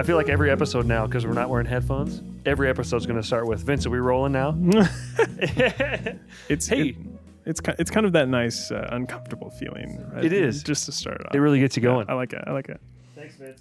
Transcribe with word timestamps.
I 0.00 0.02
feel 0.02 0.16
like 0.16 0.30
every 0.30 0.50
episode 0.50 0.86
now, 0.86 1.06
because 1.06 1.26
we're 1.26 1.34
not 1.34 1.50
wearing 1.50 1.66
headphones, 1.66 2.22
every 2.46 2.70
episode's 2.70 3.04
going 3.04 3.20
to 3.20 3.26
start 3.26 3.46
with 3.46 3.60
Vince. 3.60 3.84
Are 3.84 3.90
we 3.90 3.98
rolling 3.98 4.32
now? 4.32 4.52
It's 6.48 6.66
Hey. 6.66 6.88
it- 6.88 6.96
it's 7.44 7.60
it's 7.78 7.90
kind 7.90 8.06
of 8.06 8.12
that 8.12 8.26
nice 8.28 8.70
uh, 8.70 8.88
uncomfortable 8.92 9.50
feeling. 9.50 10.02
right? 10.14 10.24
It 10.24 10.32
is. 10.32 10.62
just 10.62 10.86
to 10.86 10.92
start 10.92 11.20
off. 11.26 11.34
it 11.34 11.38
really 11.38 11.60
gets 11.60 11.76
you 11.76 11.82
going. 11.82 12.08
I 12.08 12.14
like 12.14 12.32
it. 12.32 12.42
I 12.46 12.52
like 12.52 12.70
it. 12.70 12.80
Thanks, 13.14 13.34
Vince. 13.36 13.60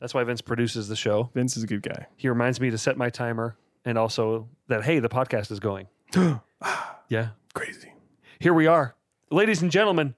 That's 0.00 0.12
why 0.12 0.24
Vince 0.24 0.40
produces 0.40 0.88
the 0.88 0.96
show. 0.96 1.30
Vince 1.34 1.56
is 1.56 1.62
a 1.62 1.66
good 1.68 1.82
guy. 1.82 2.06
He 2.16 2.28
reminds 2.28 2.60
me 2.60 2.70
to 2.70 2.78
set 2.78 2.96
my 2.96 3.08
timer 3.10 3.56
and 3.84 3.96
also 3.96 4.48
that, 4.66 4.82
hey, 4.82 4.98
the 4.98 5.08
podcast 5.08 5.52
is 5.52 5.60
going. 5.60 5.86
yeah. 7.08 7.28
Crazy. 7.54 7.92
Here 8.40 8.54
we 8.54 8.66
are. 8.66 8.96
Ladies 9.30 9.62
and 9.62 9.70
gentlemen, 9.70 10.14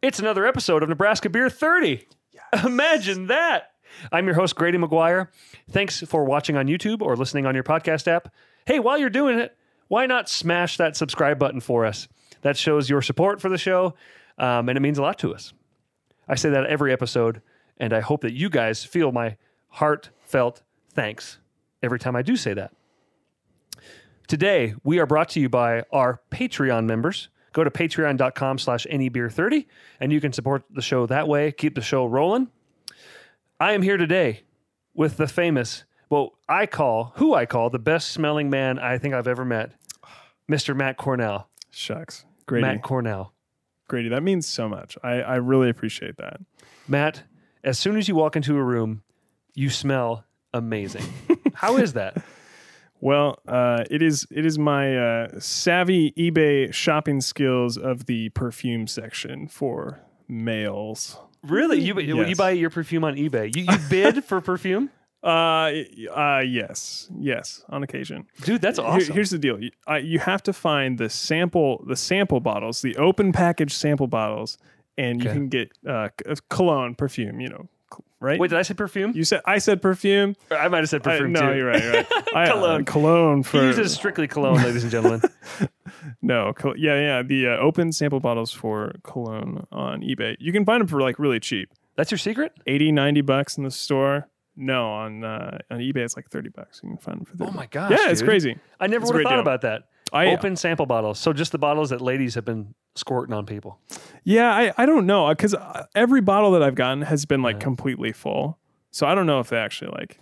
it's 0.00 0.20
another 0.20 0.46
episode 0.46 0.84
of 0.84 0.88
Nebraska 0.88 1.28
Beer 1.28 1.50
30. 1.50 2.06
Imagine 2.64 3.26
that. 3.28 3.71
I'm 4.10 4.26
your 4.26 4.34
host, 4.34 4.54
Grady 4.56 4.78
McGuire. 4.78 5.28
Thanks 5.70 6.00
for 6.00 6.24
watching 6.24 6.56
on 6.56 6.66
YouTube 6.66 7.02
or 7.02 7.16
listening 7.16 7.46
on 7.46 7.54
your 7.54 7.64
podcast 7.64 8.08
app. 8.08 8.32
Hey, 8.66 8.78
while 8.78 8.98
you're 8.98 9.10
doing 9.10 9.38
it, 9.38 9.56
why 9.88 10.06
not 10.06 10.28
smash 10.28 10.76
that 10.78 10.96
subscribe 10.96 11.38
button 11.38 11.60
for 11.60 11.84
us? 11.84 12.08
That 12.42 12.56
shows 12.56 12.88
your 12.88 13.02
support 13.02 13.40
for 13.40 13.48
the 13.48 13.58
show, 13.58 13.94
um, 14.38 14.68
and 14.68 14.76
it 14.76 14.80
means 14.80 14.98
a 14.98 15.02
lot 15.02 15.18
to 15.20 15.34
us. 15.34 15.52
I 16.28 16.34
say 16.34 16.50
that 16.50 16.66
every 16.66 16.92
episode, 16.92 17.42
and 17.78 17.92
I 17.92 18.00
hope 18.00 18.22
that 18.22 18.32
you 18.32 18.48
guys 18.48 18.84
feel 18.84 19.12
my 19.12 19.36
heartfelt 19.68 20.62
thanks 20.90 21.38
every 21.82 21.98
time 21.98 22.16
I 22.16 22.22
do 22.22 22.36
say 22.36 22.54
that. 22.54 22.72
Today, 24.28 24.74
we 24.82 24.98
are 24.98 25.06
brought 25.06 25.28
to 25.30 25.40
you 25.40 25.48
by 25.48 25.82
our 25.92 26.20
Patreon 26.30 26.86
members. 26.86 27.28
Go 27.52 27.64
to 27.64 27.70
patreon.com 27.70 28.58
slash 28.58 28.86
anybeer30, 28.90 29.66
and 30.00 30.12
you 30.12 30.20
can 30.20 30.32
support 30.32 30.64
the 30.70 30.80
show 30.80 31.06
that 31.06 31.28
way, 31.28 31.52
keep 31.52 31.74
the 31.74 31.82
show 31.82 32.06
rolling. 32.06 32.48
I 33.62 33.74
am 33.74 33.82
here 33.82 33.96
today 33.96 34.42
with 34.92 35.18
the 35.18 35.28
famous, 35.28 35.84
well, 36.10 36.32
I 36.48 36.66
call, 36.66 37.12
who 37.14 37.32
I 37.32 37.46
call 37.46 37.70
the 37.70 37.78
best 37.78 38.08
smelling 38.08 38.50
man 38.50 38.76
I 38.76 38.98
think 38.98 39.14
I've 39.14 39.28
ever 39.28 39.44
met, 39.44 39.70
Mr. 40.50 40.74
Matt 40.74 40.96
Cornell. 40.96 41.48
Shucks. 41.70 42.24
Grady. 42.44 42.66
Matt 42.66 42.82
Cornell. 42.82 43.34
Grady. 43.86 44.08
That 44.08 44.24
means 44.24 44.48
so 44.48 44.68
much. 44.68 44.98
I, 45.04 45.22
I 45.22 45.36
really 45.36 45.70
appreciate 45.70 46.16
that. 46.16 46.40
Matt, 46.88 47.22
as 47.62 47.78
soon 47.78 47.96
as 47.96 48.08
you 48.08 48.16
walk 48.16 48.34
into 48.34 48.56
a 48.56 48.64
room, 48.64 49.04
you 49.54 49.70
smell 49.70 50.24
amazing. 50.52 51.04
How 51.54 51.76
is 51.76 51.92
that? 51.92 52.16
Well, 53.00 53.38
uh, 53.46 53.84
it 53.88 54.02
is 54.02 54.26
it 54.32 54.44
is 54.44 54.58
my 54.58 54.96
uh, 54.96 55.38
savvy 55.38 56.10
eBay 56.18 56.74
shopping 56.74 57.20
skills 57.20 57.78
of 57.78 58.06
the 58.06 58.30
perfume 58.30 58.88
section 58.88 59.46
for 59.46 60.00
males. 60.26 61.16
Really? 61.44 61.80
You, 61.80 61.98
you 61.98 62.36
buy 62.36 62.50
your 62.50 62.70
perfume 62.70 63.04
on 63.04 63.16
eBay. 63.16 63.54
You, 63.54 63.64
you 63.70 63.78
bid 63.88 64.24
for 64.24 64.40
perfume? 64.40 64.90
Uh, 65.24 65.70
uh, 66.12 66.42
yes, 66.44 67.08
yes, 67.16 67.62
on 67.68 67.84
occasion. 67.84 68.26
Dude, 68.40 68.60
that's 68.60 68.80
Here- 68.80 68.88
awesome. 68.88 69.14
here's 69.14 69.30
the 69.30 69.38
deal: 69.38 69.62
you, 69.62 69.70
uh, 69.88 69.94
you 69.94 70.18
have 70.18 70.42
to 70.42 70.52
find 70.52 70.98
the 70.98 71.08
sample, 71.08 71.84
the 71.86 71.94
sample 71.94 72.40
bottles, 72.40 72.82
the 72.82 72.96
open 72.96 73.30
package 73.30 73.72
sample 73.72 74.08
bottles, 74.08 74.58
and 74.98 75.22
you 75.22 75.30
can 75.30 75.46
get 75.48 75.70
uh, 75.88 76.08
cologne, 76.50 76.96
perfume. 76.96 77.40
You 77.40 77.50
know, 77.50 77.68
right? 78.22 78.38
Wait, 78.40 78.48
did 78.50 78.58
I 78.58 78.62
say 78.62 78.74
perfume? 78.74 79.12
you 79.14 79.24
said 79.24 79.40
I 79.44 79.58
said 79.58 79.82
perfume. 79.82 80.36
I 80.50 80.68
might 80.68 80.78
have 80.78 80.88
said 80.88 81.02
I- 81.06 81.10
perfume 81.10 81.32
no, 81.32 81.40
too. 81.50 81.56
you're 81.58 81.66
right. 81.66 81.82
You're 81.82 81.92
right. 81.92 82.06
I, 82.34 82.44
uh, 82.44 82.52
Cologne. 82.52 82.84
cologne 82.84 83.36
He 83.38 83.42
for 83.44 83.62
uses 83.64 83.92
strictly 83.92 84.26
cologne, 84.28 84.56
ladies 84.62 84.82
and 84.84 84.90
gentlemen. 84.92 85.20
no, 86.22 86.52
col- 86.54 86.76
yeah, 86.76 86.98
yeah. 86.98 87.22
The 87.22 87.48
uh, 87.48 87.56
open 87.58 87.92
sample 87.92 88.20
bottles 88.20 88.52
for 88.52 88.92
cologne 89.02 89.66
on 89.72 90.00
eBay. 90.02 90.36
You 90.40 90.52
can 90.52 90.64
find 90.64 90.80
them 90.80 90.88
for 90.88 91.00
like 91.00 91.18
really 91.18 91.40
cheap, 91.40 91.70
That's 91.96 92.10
your 92.10 92.18
secret? 92.18 92.52
80, 92.66 92.92
90 92.92 93.20
bucks 93.22 93.56
in 93.58 93.64
the 93.64 93.70
store. 93.70 94.28
No, 94.56 94.90
on 94.92 95.24
uh, 95.24 95.58
on 95.70 95.78
eBay 95.78 95.98
it's 96.04 96.14
like 96.14 96.28
thirty 96.28 96.50
bucks. 96.50 96.80
You 96.82 96.90
can 96.90 96.98
find 96.98 97.18
them 97.18 97.24
for 97.24 97.36
30 97.38 97.50
Oh 97.50 97.54
my 97.54 97.66
gosh. 97.66 97.90
Yeah, 97.90 98.10
it's 98.10 98.20
dude. 98.20 98.28
crazy. 98.28 98.58
I 98.78 98.86
never 98.86 99.06
would 99.06 99.14
have 99.14 99.22
thought 99.22 99.30
deal. 99.30 99.40
about 99.40 99.62
that. 99.62 99.84
I 100.12 100.26
Open 100.26 100.56
sample 100.56 100.86
bottles. 100.86 101.18
So 101.18 101.32
just 101.32 101.52
the 101.52 101.58
bottles 101.58 101.90
that 101.90 102.00
ladies 102.00 102.34
have 102.34 102.44
been 102.44 102.74
squirting 102.94 103.34
on 103.34 103.46
people. 103.46 103.78
Yeah, 104.24 104.52
I, 104.54 104.72
I 104.76 104.86
don't 104.86 105.06
know 105.06 105.28
because 105.30 105.54
every 105.94 106.20
bottle 106.20 106.50
that 106.52 106.62
I've 106.62 106.74
gotten 106.74 107.02
has 107.02 107.24
been 107.24 107.42
like 107.42 107.56
Yeah. 107.56 107.60
completely 107.64 108.12
full. 108.12 108.58
So 108.90 109.06
I 109.06 109.14
don't 109.14 109.26
know 109.26 109.40
if 109.40 109.48
they 109.48 109.56
actually 109.56 109.90
like 109.92 110.18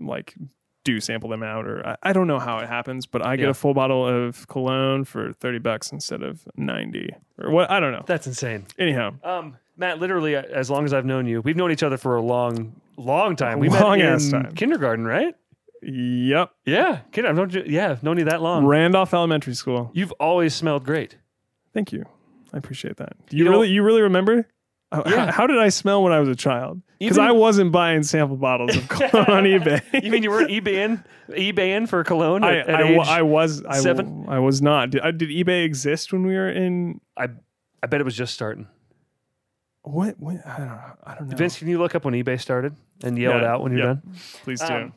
like 0.00 0.34
do 0.84 1.00
sample 1.00 1.30
them 1.30 1.42
out 1.42 1.66
or 1.66 1.84
I, 1.86 1.96
I 2.02 2.12
don't 2.12 2.26
know 2.28 2.38
how 2.38 2.58
it 2.58 2.68
happens. 2.68 3.06
But 3.06 3.24
I 3.26 3.36
get 3.36 3.44
Yeah. 3.44 3.50
a 3.50 3.54
full 3.54 3.74
bottle 3.74 4.06
of 4.06 4.46
cologne 4.48 5.04
for 5.04 5.32
thirty 5.32 5.58
bucks 5.58 5.90
instead 5.92 6.22
of 6.22 6.46
ninety 6.56 7.10
or 7.38 7.50
what? 7.50 7.70
I 7.70 7.80
don't 7.80 7.92
know. 7.92 8.04
That's 8.06 8.26
insane. 8.26 8.66
Anyhow, 8.78 9.14
Um, 9.24 9.56
Matt, 9.78 9.98
literally, 9.98 10.36
uh, 10.36 10.42
as 10.42 10.70
long 10.70 10.84
as 10.84 10.92
I've 10.94 11.04
known 11.04 11.26
you, 11.26 11.40
we've 11.42 11.56
known 11.56 11.70
each 11.72 11.82
other 11.82 11.96
for 11.98 12.16
a 12.16 12.22
long, 12.22 12.74
long 12.96 13.36
time. 13.36 13.58
We 13.58 13.68
Long 13.68 13.98
met 13.98 14.08
ass 14.08 14.26
in 14.26 14.30
time. 14.42 14.52
kindergarten, 14.54 15.04
right? 15.06 15.34
Yep, 15.82 16.50
Yeah, 16.64 17.00
kid, 17.12 17.24
I've 17.26 17.36
known 17.36 17.50
you. 17.50 17.62
Yeah, 17.66 17.90
I've 17.90 18.02
known 18.02 18.18
you 18.18 18.24
that 18.24 18.42
long. 18.42 18.64
Randolph 18.66 19.12
Elementary 19.14 19.54
School. 19.54 19.90
You've 19.94 20.12
always 20.12 20.54
smelled 20.54 20.84
great. 20.84 21.16
Thank 21.74 21.92
you. 21.92 22.04
I 22.52 22.58
appreciate 22.58 22.96
that. 22.98 23.14
Do 23.28 23.36
you, 23.36 23.44
You 23.44 23.50
know- 23.50 23.56
really 23.56 23.68
you 23.70 23.82
really 23.82 24.02
remember? 24.02 24.46
Uh, 24.92 25.02
Yeah. 25.06 25.26
How, 25.26 25.32
how 25.32 25.46
did 25.48 25.58
I 25.58 25.68
smell 25.68 26.02
when 26.02 26.12
I 26.12 26.20
was 26.20 26.28
a 26.28 26.36
child? 26.36 26.80
Because 26.98 27.18
Even- 27.18 27.28
I 27.28 27.32
wasn't 27.32 27.72
buying 27.72 28.02
sample 28.04 28.36
bottles 28.36 28.74
of 28.76 28.88
cologne 28.88 29.26
on 29.30 29.44
eBay. 29.44 29.82
You 30.04 30.10
mean 30.10 30.22
you 30.22 30.30
weren't 30.30 30.50
eBaying, 30.50 31.04
eBaying 31.30 31.88
for 31.88 32.02
cologne 32.04 32.44
I, 32.44 32.58
at, 32.58 32.68
at 32.68 32.74
I, 32.76 32.88
age? 32.88 32.98
I 33.06 33.22
was 33.22 33.62
I, 33.64 33.80
seven? 33.80 34.26
I 34.28 34.38
was 34.38 34.62
not. 34.62 34.90
Did, 34.90 35.02
uh, 35.02 35.10
did 35.10 35.28
eBay 35.28 35.64
exist 35.64 36.12
when 36.12 36.24
we 36.26 36.34
were 36.34 36.48
in 36.48 37.00
I, 37.16 37.28
I 37.82 37.86
bet 37.88 38.00
it 38.00 38.04
was 38.04 38.16
just 38.16 38.32
starting. 38.32 38.68
what? 39.82 40.18
what 40.18 40.36
I 40.46 40.58
don't 40.58 40.68
know. 40.68 40.80
I 41.04 41.14
don't 41.16 41.28
know. 41.28 41.36
Vince, 41.36 41.58
can 41.58 41.68
you 41.68 41.78
look 41.78 41.94
up 41.94 42.04
when 42.04 42.14
eBay 42.14 42.40
started 42.40 42.74
and 43.02 43.18
yell 43.18 43.36
it 43.36 43.42
Yeah, 43.42 43.52
out 43.52 43.62
when 43.62 43.72
you're 43.72 43.80
yeah. 43.80 43.86
done? 43.86 44.02
please 44.44 44.60
do. 44.60 44.66
Um, 44.72 44.92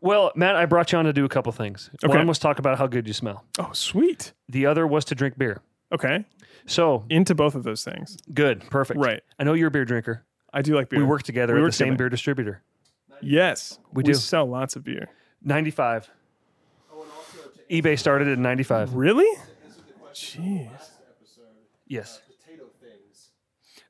Well, 0.00 0.30
Matt, 0.34 0.56
I 0.56 0.66
brought 0.66 0.92
you 0.92 0.98
on 0.98 1.04
to 1.06 1.12
do 1.12 1.24
a 1.24 1.28
couple 1.28 1.50
things. 1.52 1.90
Okay. 2.04 2.16
One 2.16 2.26
was 2.26 2.38
talk 2.38 2.58
about 2.58 2.78
how 2.78 2.86
good 2.86 3.06
you 3.06 3.12
smell. 3.12 3.44
oh, 3.58 3.70
sweet. 3.72 4.32
The 4.48 4.66
other 4.66 4.86
was 4.86 5.04
to 5.06 5.14
drink 5.14 5.38
beer. 5.38 5.62
Okay, 5.92 6.24
So 6.66 7.04
into 7.08 7.34
both 7.34 7.54
of 7.54 7.62
those 7.62 7.84
things. 7.84 8.16
good, 8.34 8.60
perfect. 8.70 8.98
Right. 8.98 9.22
I 9.38 9.44
know 9.44 9.54
you're 9.54 9.68
a 9.68 9.70
beer 9.70 9.84
drinker. 9.84 10.24
I 10.52 10.60
do 10.62 10.74
like 10.74 10.88
beer. 10.88 10.98
We 10.98 11.04
work 11.06 11.22
together 11.22 11.54
We 11.54 11.60
at 11.60 11.62
work 11.62 11.70
the 11.72 11.76
same 11.76 11.86
together. 11.88 11.96
beer 11.98 12.08
distributor. 12.08 12.62
Yes, 13.22 13.78
We 13.92 14.02
do. 14.02 14.10
We 14.10 14.14
sell 14.14 14.46
lots 14.46 14.74
of 14.76 14.82
beer. 14.84 15.08
95. 15.42 16.10
eBay 17.70 17.98
started 17.98 18.28
in 18.28 18.42
95. 18.42 18.94
Really? 18.94 19.26
Jeez. 20.12 20.68
Yes. 21.86 22.20
Potato 22.44 22.64
things. 22.80 23.30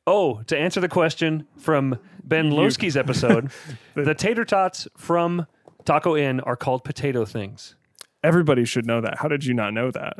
Oh, 0.06 0.42
to 0.46 0.56
answer 0.58 0.80
the 0.80 0.88
question 0.88 1.46
from 1.56 1.98
Ben 2.22 2.50
Lowski's 2.50 2.96
episode, 2.96 3.50
the 3.94 4.14
tater 4.14 4.44
tots 4.44 4.86
from 4.96 5.46
Taco 5.86 6.16
Inn 6.16 6.40
are 6.40 6.56
called 6.56 6.84
potato 6.84 7.24
things. 7.24 7.76
Everybody 8.22 8.64
should 8.64 8.84
know 8.86 9.00
that. 9.00 9.18
How 9.18 9.28
did 9.28 9.44
you 9.44 9.54
not 9.54 9.72
know 9.72 9.90
that? 9.90 10.18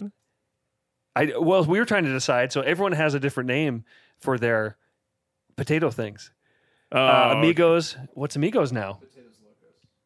I 1.14 1.32
well, 1.38 1.64
we 1.64 1.78
were 1.78 1.84
trying 1.84 2.04
to 2.04 2.12
decide. 2.12 2.52
So 2.52 2.60
everyone 2.60 2.92
has 2.92 3.14
a 3.14 3.20
different 3.20 3.48
name 3.48 3.84
for 4.18 4.38
their 4.38 4.76
potato 5.56 5.90
things. 5.90 6.30
Oh, 6.92 6.98
Uh, 6.98 7.34
Amigos, 7.36 7.96
what's 8.14 8.36
Amigos 8.36 8.72
now? 8.72 9.00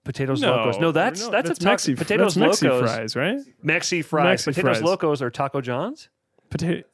Potatoes 0.02 0.40
no, 0.40 0.56
locos. 0.56 0.80
No, 0.80 0.92
that's 0.92 1.20
no, 1.20 1.30
that's, 1.30 1.50
a 1.50 1.54
taco, 1.54 1.74
Mexi, 1.76 1.96
potatoes 1.96 2.34
that's 2.34 2.60
Mexi 2.62 2.70
locos. 2.70 2.90
fries, 2.90 3.16
right? 3.16 3.38
Mexi 3.62 4.02
fries. 4.02 4.40
Mexi 4.40 4.44
potatoes 4.46 4.78
fries. 4.78 4.82
locos 4.82 5.22
are 5.22 5.30
Taco 5.30 5.60
John's. 5.60 6.08
Potato. 6.48 6.88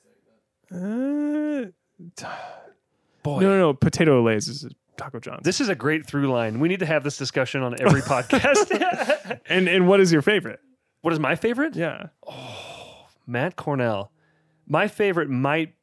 Uh, 0.72 1.70
Boy, 3.22 3.40
no, 3.40 3.48
no, 3.48 3.58
no. 3.58 3.74
Potato 3.74 4.22
Olés 4.22 4.48
is 4.48 4.66
Taco 4.96 5.20
John's. 5.20 5.42
this 5.44 5.60
is 5.60 5.68
a 5.68 5.74
great 5.74 6.06
through 6.06 6.30
line. 6.30 6.60
We 6.60 6.68
need 6.68 6.80
to 6.80 6.86
have 6.86 7.04
this 7.04 7.16
discussion 7.16 7.62
on 7.62 7.74
every 7.80 8.00
podcast. 8.12 9.40
and 9.48 9.68
and 9.68 9.86
what 9.88 10.00
is 10.00 10.12
your 10.12 10.22
favorite? 10.22 10.60
what 11.02 11.12
is 11.12 11.20
my 11.20 11.36
favorite? 11.36 11.76
Yeah. 11.76 12.06
Matt 13.26 13.56
Cornell. 13.56 14.10
My 14.66 14.88
favorite 14.88 15.28
might 15.30 15.74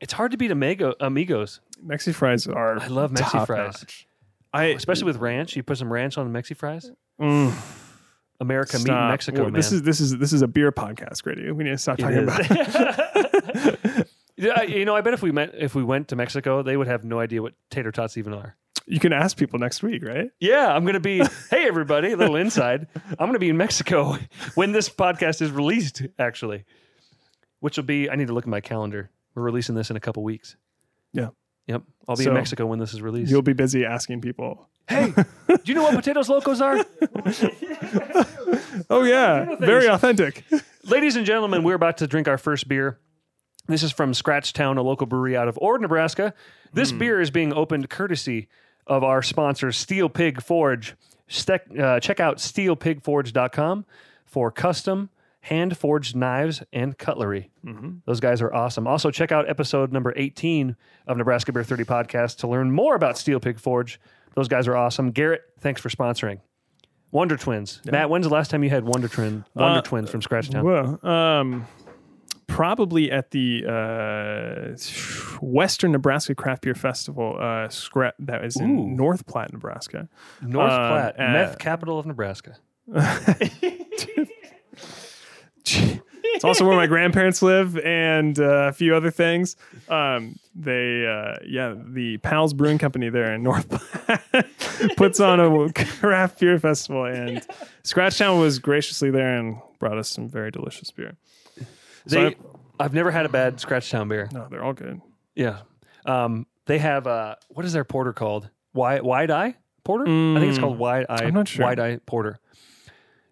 It's 0.00 0.12
hard 0.12 0.30
to 0.32 0.36
beat 0.36 0.50
Amigo, 0.50 0.94
Amigos, 1.00 1.60
Mexi 1.84 2.14
fries 2.14 2.46
are. 2.46 2.78
I 2.80 2.86
love 2.86 3.10
Mexi 3.12 3.46
fries. 3.46 3.80
notch. 3.80 4.06
I 4.52 4.64
especially 4.66 5.04
with 5.04 5.16
ranch. 5.16 5.56
You 5.56 5.62
put 5.62 5.78
some 5.78 5.92
ranch 5.92 6.18
on 6.18 6.32
the 6.32 6.38
Mexi 6.38 6.56
fries. 6.56 6.90
Mm, 7.20 7.52
America 8.40 8.78
stop. 8.78 9.10
Mexico, 9.10 9.42
Well. 9.44 9.50
This 9.52 9.70
is 9.72 9.82
this 9.82 10.00
is 10.00 10.16
this 10.18 10.32
is 10.32 10.42
a 10.42 10.48
beer 10.48 10.72
podcast, 10.72 11.22
Grady. 11.22 11.50
We 11.52 11.64
need 11.64 11.70
to 11.70 11.78
stop 11.78 11.98
It 11.98 12.02
talking 12.02 12.18
is. 12.28 12.74
about. 12.74 14.06
Yeah, 14.40 14.62
you 14.62 14.84
know, 14.84 14.96
I 14.96 15.00
bet 15.02 15.14
if 15.14 15.22
we 15.22 15.30
met, 15.32 15.52
if 15.56 15.74
we 15.74 15.84
went 15.84 16.08
to 16.08 16.16
Mexico, 16.16 16.62
they 16.62 16.76
would 16.76 16.86
have 16.86 17.04
no 17.04 17.20
idea 17.20 17.42
what 17.42 17.54
tater 17.70 17.92
tots 17.92 18.16
even 18.16 18.32
are. 18.32 18.56
you 18.86 18.98
can 18.98 19.12
ask 19.12 19.36
people 19.36 19.58
next 19.58 19.82
week, 19.82 20.02
right? 20.04 20.30
Yeah, 20.40 20.68
I'm 20.74 20.82
going 20.84 20.94
to 20.94 21.00
be. 21.00 21.18
hey, 21.50 21.66
everybody, 21.68 22.12
a 22.12 22.16
little 22.16 22.36
inside. 22.36 22.86
I'm 23.10 23.26
going 23.26 23.34
to 23.34 23.38
be 23.38 23.50
in 23.50 23.56
Mexico 23.56 24.16
when 24.54 24.72
this 24.72 24.88
podcast 24.88 25.42
is 25.42 25.50
released. 25.50 26.02
Actually, 26.18 26.64
which 27.60 27.76
will 27.76 27.84
be. 27.84 28.08
I 28.10 28.16
need 28.16 28.28
to 28.28 28.32
look 28.34 28.44
at 28.44 28.48
my 28.50 28.60
calendar. 28.60 29.10
We're 29.34 29.42
releasing 29.42 29.74
this 29.74 29.90
in 29.90 29.96
a 29.96 30.00
couple 30.00 30.22
weeks. 30.24 30.56
Yeah. 31.12 31.28
Yep. 31.66 31.82
I'll 32.08 32.16
be 32.16 32.24
So, 32.24 32.30
in 32.30 32.34
Mexico 32.34 32.66
when 32.66 32.78
this 32.80 32.94
is 32.94 33.00
released. 33.02 33.30
You'll 33.30 33.42
be 33.42 33.52
busy 33.52 33.84
asking 33.84 34.22
people. 34.22 34.68
hey, 34.88 35.12
do 35.48 35.58
you 35.66 35.74
know 35.74 35.82
what 35.84 35.94
potatoes 35.94 36.28
locos 36.28 36.60
are? 36.60 36.84
Oh 38.88 39.04
yeah, 39.04 39.54
very 39.56 39.86
authentic. 39.88 40.44
Ladies 40.84 41.14
and 41.16 41.24
gentlemen, 41.24 41.62
we're 41.62 41.74
about 41.74 41.98
to 41.98 42.06
drink 42.08 42.26
our 42.26 42.38
first 42.38 42.66
beer. 42.66 42.98
This 43.70 43.82
is 43.82 43.92
from 43.92 44.12
Scratchtown, 44.14 44.76
a 44.78 44.82
local 44.82 45.06
brewery 45.06 45.36
out 45.36 45.48
of 45.48 45.58
Ord, 45.62 45.80
Nebraska. 45.80 46.34
This 46.72 46.92
beer 46.92 47.20
is 47.20 47.30
being 47.30 47.52
opened 47.52 47.88
courtesy 47.88 48.48
of 48.86 49.02
our 49.04 49.22
sponsor, 49.22 49.72
Steel 49.72 50.08
Pig 50.08 50.42
Forge. 50.42 50.94
Stek- 51.28 51.66
uh, 51.78 52.00
check 52.00 52.18
out 52.20 52.38
steelpigforge.com 52.38 53.84
for 54.24 54.50
custom 54.50 55.10
hand 55.42 55.76
forged 55.76 56.14
knives 56.14 56.62
and 56.72 56.98
cutlery. 56.98 57.50
Those 58.04 58.20
guys 58.20 58.42
are 58.42 58.52
awesome. 58.52 58.86
Also, 58.86 59.10
check 59.10 59.32
out 59.32 59.48
episode 59.48 59.92
number 59.92 60.12
18 60.16 60.76
of 61.06 61.16
Nebraska 61.16 61.52
Beer 61.52 61.64
30 61.64 61.84
podcast 61.84 62.38
to 62.38 62.48
learn 62.48 62.70
more 62.72 62.94
about 62.94 63.16
Steel 63.16 63.40
Pig 63.40 63.58
Forge. 63.58 64.00
Those 64.34 64.48
guys 64.48 64.68
are 64.68 64.76
awesome. 64.76 65.10
Garrett, 65.12 65.42
thanks 65.60 65.80
for 65.80 65.88
sponsoring. 65.88 66.40
Wonder 67.12 67.36
Twins. 67.36 67.80
Matt, 67.90 68.08
when's 68.10 68.26
the 68.26 68.32
last 68.32 68.50
time 68.50 68.62
you 68.62 68.70
had 68.70 68.84
Wonder 68.84 69.08
Twin 69.08 69.44
Wonder 69.54 69.78
Uh, 69.78 69.82
Twins 69.82 70.10
from 70.10 70.22
Scratchtown? 70.22 70.64
Well, 70.64 71.04
um, 71.06 71.66
probably 72.60 73.10
at 73.10 73.30
the 73.30 73.64
uh, 73.66 74.76
Western 75.40 75.92
Nebraska 75.92 76.34
Craft 76.34 76.60
Beer 76.60 76.74
Festival. 76.74 77.38
Uh, 77.40 77.70
scrap 77.70 78.14
that 78.18 78.44
is 78.44 78.56
in 78.56 78.78
Ooh. 78.78 78.86
North 78.86 79.24
Platte, 79.24 79.50
Nebraska. 79.50 80.10
North 80.42 80.70
Um, 80.70 80.78
Platte, 80.78 81.14
uh, 81.18 81.32
meth 81.32 81.58
capital 81.58 81.98
of 81.98 82.04
Nebraska. 82.04 82.56
It's 86.32 86.44
also 86.44 86.66
where 86.66 86.76
my 86.76 86.86
grandparents 86.86 87.42
live 87.42 87.76
and 87.78 88.38
uh, 88.38 88.68
a 88.68 88.72
few 88.72 88.94
other 88.94 89.10
things. 89.10 89.56
Um, 89.88 90.36
they, 90.54 91.04
uh, 91.06 91.36
yeah, 91.46 91.74
the 91.76 92.18
Pals 92.18 92.54
Brewing 92.54 92.78
Company 92.78 93.08
there 93.08 93.32
in 93.34 93.42
North 93.42 93.68
Platte 93.68 94.46
puts 94.96 95.18
on 95.18 95.40
a 95.40 95.72
craft 95.72 96.38
beer 96.40 96.58
festival, 96.58 97.04
and 97.04 97.44
Scratchtown 97.82 98.38
was 98.38 98.58
graciously 98.58 99.10
there 99.10 99.36
and 99.38 99.58
brought 99.78 99.98
us 99.98 100.08
some 100.08 100.28
very 100.28 100.50
delicious 100.50 100.90
beer. 100.90 101.16
They, 102.06 102.28
I- 102.28 102.36
I've 102.80 102.94
never 102.94 103.10
had 103.10 103.26
a 103.26 103.28
bad 103.28 103.60
Scratchtown 103.60 104.08
beer. 104.08 104.28
No, 104.32 104.48
they're 104.50 104.64
all 104.64 104.72
good. 104.72 105.00
Yeah, 105.34 105.60
um, 106.06 106.46
they 106.66 106.78
have 106.78 107.06
uh, 107.06 107.36
what 107.48 107.64
is 107.64 107.72
their 107.72 107.84
porter 107.84 108.12
called? 108.12 108.48
Wide 108.72 109.02
Wide 109.02 109.30
Eye 109.30 109.56
Porter? 109.84 110.04
I 110.04 110.38
think 110.40 110.50
it's 110.50 110.58
called 110.58 110.78
Wide 110.78 111.06
Eye. 111.08 111.22
Mm. 111.22 111.26
I'm 111.28 111.34
not 111.34 111.48
sure. 111.48 111.64
Wide 111.66 111.78
Eye 111.80 111.98
Porter. 112.06 112.38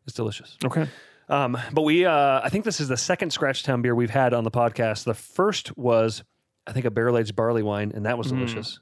It's 0.05 0.15
delicious. 0.15 0.57
Okay. 0.65 0.89
Um, 1.29 1.59
but 1.73 1.83
we, 1.83 2.07
uh, 2.07 2.41
I 2.43 2.49
think 2.49 2.65
this 2.65 2.81
is 2.81 2.89
the 2.89 2.97
second 2.97 3.31
Scratchtown 3.33 3.83
beer 3.83 3.95
we've 3.95 4.09
had 4.11 4.33
on 4.33 4.45
the 4.45 4.51
podcast. 4.51 5.05
The 5.05 5.13
first 5.13 5.77
was, 5.77 6.25
I 6.67 6.73
think, 6.73 6.87
a 6.87 6.91
barrel 6.91 7.19
aged 7.19 7.37
barley 7.37 7.63
wine, 7.63 7.93
and 7.95 8.07
that 8.07 8.17
was 8.17 8.29
delicious. 8.29 8.81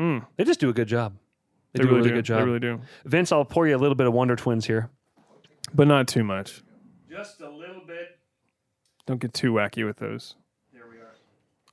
Mm. 0.00 0.26
They 0.36 0.42
just 0.44 0.58
do 0.58 0.68
a 0.68 0.72
good 0.72 0.88
job. 0.88 1.14
They, 1.72 1.78
They, 1.78 1.84
do 1.84 1.88
a 1.90 1.92
really 1.92 1.98
really 1.98 2.10
do. 2.10 2.14
good 2.16 2.24
job. 2.24 2.38
They 2.40 2.44
really 2.46 2.60
do. 2.60 2.80
Vince, 3.04 3.30
I'll 3.30 3.44
pour 3.44 3.68
you 3.68 3.76
a 3.76 3.78
little 3.78 3.94
bit 3.94 4.08
of 4.08 4.12
Wonder 4.12 4.34
Twins 4.34 4.66
here. 4.66 4.90
But 5.72 5.86
not 5.86 6.08
too 6.08 6.24
much. 6.24 6.62
Just 7.08 7.40
a 7.40 7.44
little 7.44 7.52
bit. 7.53 7.53
Don't 9.06 9.20
get 9.20 9.34
too 9.34 9.52
wacky 9.52 9.84
with 9.84 9.98
those 9.98 10.34
There 10.72 10.84
we 10.90 10.96
are. 10.96 11.14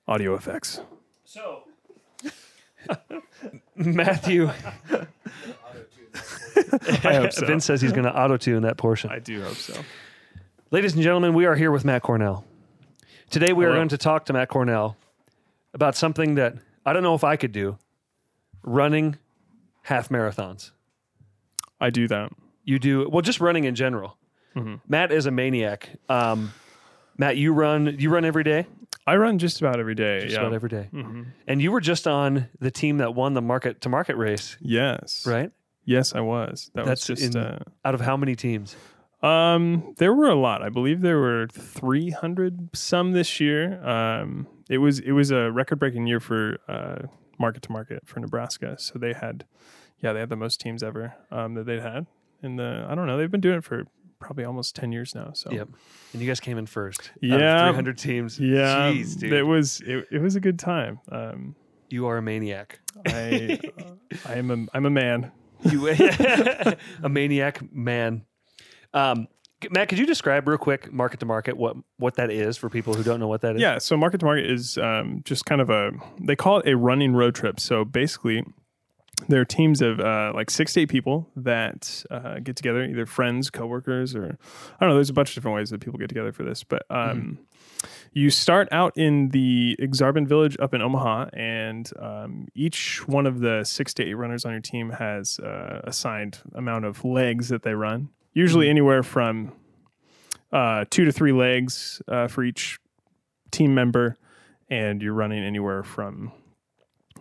audio 0.08 0.36
effects. 0.36 0.82
So, 1.24 1.64
Matthew. 3.76 4.50
I 7.04 7.14
hope 7.16 7.32
so. 7.34 7.46
Vince 7.46 7.66
says 7.66 7.82
he's 7.82 7.92
going 7.94 8.04
to 8.04 8.16
auto 8.18 8.38
tune 8.38 8.64
that 8.64 8.78
portion. 8.78 9.10
I 9.12 9.20
do 9.20 9.42
hope 9.44 9.56
so. 9.56 9.74
Ladies 10.72 10.94
and 10.94 11.02
gentlemen, 11.04 11.34
we 11.34 11.46
are 11.46 11.56
here 11.56 11.72
with 11.72 11.86
Matt 11.86 12.02
Cornell. 12.02 12.46
Today 13.30 13.54
we 13.54 13.64
are 13.66 13.70
Hello. 13.70 13.80
going 13.80 13.90
to 13.90 13.98
talk 13.98 14.26
to 14.26 14.34
Matt 14.34 14.50
Cornell 14.50 14.98
about 15.74 15.96
something 15.96 16.36
that 16.36 16.56
I 16.86 16.92
don't 16.94 17.04
know 17.04 17.16
if 17.16 17.24
I 17.24 17.38
could 17.38 17.52
do 17.54 17.78
running 18.64 19.18
half 19.84 20.10
marathons. 20.10 20.72
I 21.80 21.90
do 21.90 22.08
that. 22.10 22.32
You 22.66 22.78
do, 22.78 23.10
well, 23.10 23.22
just 23.22 23.40
running 23.40 23.64
in 23.64 23.74
general. 23.76 24.18
Mm-hmm. 24.56 24.76
Matt 24.88 25.12
is 25.14 25.26
a 25.26 25.32
maniac. 25.32 25.90
Um, 26.10 26.54
Matt, 27.22 27.38
you 27.38 27.54
run, 27.54 27.98
you 28.00 28.10
run 28.10 28.26
every 28.26 28.44
day? 28.44 28.66
I 29.06 29.16
run 29.16 29.38
just 29.38 29.62
about 29.62 29.80
every 29.80 29.94
day. 29.94 30.22
Just 30.22 30.34
yeah. 30.34 30.40
about 30.42 30.54
every 30.54 30.70
day. 30.70 30.90
Mm-hmm. 30.92 31.22
And 31.48 31.62
you 31.62 31.72
were 31.72 31.80
just 31.80 32.08
on 32.08 32.48
the 32.60 32.72
team 32.72 32.98
that 32.98 33.14
won 33.14 33.36
the 33.36 33.44
market 33.44 33.80
to 33.82 33.90
market 33.90 34.16
race, 34.16 34.58
Yes. 34.60 35.24
right? 35.28 35.52
Yes, 35.86 36.16
I 36.16 36.22
was. 36.22 36.72
That 36.74 36.86
That's 36.86 37.08
was 37.08 37.20
just. 37.20 37.36
in- 37.36 37.40
Uh, 37.42 37.60
Out 37.86 37.94
of 37.94 38.02
how 38.02 38.18
many 38.18 38.36
teams? 38.36 38.76
um, 39.22 39.94
there 40.00 40.12
were 40.16 40.30
a 40.30 40.36
lot. 40.36 40.64
I 40.64 40.70
believe 40.70 41.02
there 41.02 41.20
were 41.20 41.46
300 41.52 42.76
some 42.76 43.12
this 43.12 43.40
year. 43.40 43.80
Um, 43.88 44.48
it 44.68 44.80
was 44.80 44.98
it 45.00 45.12
was 45.12 45.30
a 45.30 45.52
record 45.52 45.78
breaking 45.78 46.08
year 46.08 46.20
for 46.20 46.58
uh, 46.68 47.04
market 47.38 47.62
to 47.64 47.72
market 47.72 48.02
for 48.08 48.20
Nebraska. 48.20 48.78
So 48.80 48.98
they 48.98 49.14
had, 49.14 49.46
yeah, 50.00 50.12
they 50.14 50.22
had 50.22 50.30
the 50.30 50.36
most 50.36 50.60
teams 50.60 50.82
ever 50.82 51.14
um, 51.30 51.54
that 51.54 51.68
they'd 51.68 51.82
had. 51.82 52.08
And 52.42 52.58
the 52.58 52.88
I 52.90 52.96
don't 52.96 53.06
know, 53.06 53.16
they've 53.20 53.30
been 53.30 53.42
doing 53.42 53.60
it 53.60 53.64
for 53.64 53.84
probably 54.22 54.46
almost 54.46 54.76
10 54.76 54.92
years 54.92 55.14
now. 55.14 55.32
So 55.34 55.52
Yep. 55.52 55.68
And 56.14 56.22
you 56.22 56.28
guys 56.28 56.40
came 56.40 56.58
in 56.58 56.66
first. 56.66 57.12
Yeah. 57.22 57.68
300 57.68 57.98
teams. 57.98 58.40
yeah, 58.40 58.92
Jeez, 58.92 59.18
dude. 59.20 59.34
it 59.34 59.44
was 59.44 59.82
it, 59.82 60.08
it 60.12 60.22
was 60.22 60.36
a 60.36 60.40
good 60.40 60.58
time. 60.60 61.00
Um, 61.12 61.56
you 61.90 62.06
are 62.08 62.18
a 62.18 62.22
maniac. 62.22 62.80
I 63.06 63.60
uh, 63.78 63.92
I 64.26 64.36
am 64.36 64.52
a 64.52 64.78
I'm 64.78 64.86
a 64.86 64.90
man. 64.90 65.32
You 65.70 65.90
a 67.04 67.10
maniac 67.10 67.62
man. 67.74 68.26
Um, 68.94 69.28
Matt, 69.70 69.90
could 69.90 70.00
you 70.00 70.08
describe 70.08 70.48
real 70.48 70.58
quick 70.58 70.92
market 70.92 71.20
to 71.20 71.26
market 71.26 71.56
what 71.58 71.76
what 71.98 72.16
that 72.16 72.32
is 72.32 72.58
for 72.58 72.70
people 72.70 72.94
who 72.94 73.04
don't 73.04 73.20
know 73.20 73.28
what 73.28 73.42
that 73.42 73.56
is? 73.56 73.62
Yeah, 73.62 73.78
so 73.78 73.96
market 73.96 74.20
to 74.20 74.26
market 74.26 74.50
is 74.50 74.78
um, 74.78 75.22
just 75.24 75.46
kind 75.46 75.62
of 75.62 75.70
a 75.70 75.92
they 76.20 76.36
call 76.36 76.60
it 76.60 76.68
a 76.72 76.76
running 76.76 77.14
road 77.14 77.36
trip. 77.36 77.60
So 77.60 77.86
basically, 77.86 78.44
there 79.30 79.42
are 79.42 79.46
teams 79.46 79.82
of 79.82 80.00
uh, 80.00 80.32
like 80.34 80.50
six 80.50 80.74
to 80.74 80.82
eight 80.82 80.90
people 80.90 81.28
that 81.36 82.04
uh, 82.10 82.40
get 82.40 82.56
together, 82.56 82.84
either 82.84 83.06
friends, 83.06 83.50
coworkers, 83.50 84.16
or 84.16 84.38
I 84.80 84.86
don't 84.86 84.90
know. 84.90 84.96
There's 84.96 85.10
a 85.10 85.14
bunch 85.14 85.30
of 85.30 85.36
different 85.36 85.56
ways 85.56 85.70
that 85.70 85.82
people 85.82 86.00
get 86.00 86.10
together 86.10 86.32
for 86.32 86.44
this, 86.44 86.64
but 86.64 86.84
um, 86.90 87.40
you 88.14 88.30
start 88.30 88.68
out 88.72 88.98
in 88.98 89.30
the 89.30 89.78
Aksarben 89.80 90.28
Village 90.28 90.58
up 90.60 90.74
in 90.74 90.82
Omaha, 90.82 91.30
and 91.34 91.90
um, 92.00 92.48
each 92.54 93.08
one 93.08 93.26
of 93.26 93.40
the 93.40 93.64
six 93.64 93.94
to 93.96 94.04
eight 94.04 94.16
runners 94.16 94.46
on 94.46 94.52
your 94.52 94.62
team 94.62 94.92
has 94.92 95.40
uh, 95.40 95.82
assigned 95.84 96.40
amount 96.54 96.86
of 96.86 97.06
legs 97.06 97.50
that 97.50 97.64
they 97.64 97.74
run. 97.74 98.10
Usually 98.34 98.70
anywhere 98.70 99.04
from 99.04 99.54
uh, 100.52 100.86
two 100.90 101.06
to 101.06 101.12
three 101.12 101.32
legs 101.32 102.02
uh, 102.08 102.28
for 102.28 102.44
each 102.44 102.80
team 103.52 103.74
member, 103.74 104.18
and 104.70 105.02
you're 105.02 105.14
running 105.14 105.44
anywhere 105.44 105.84
from 105.84 106.32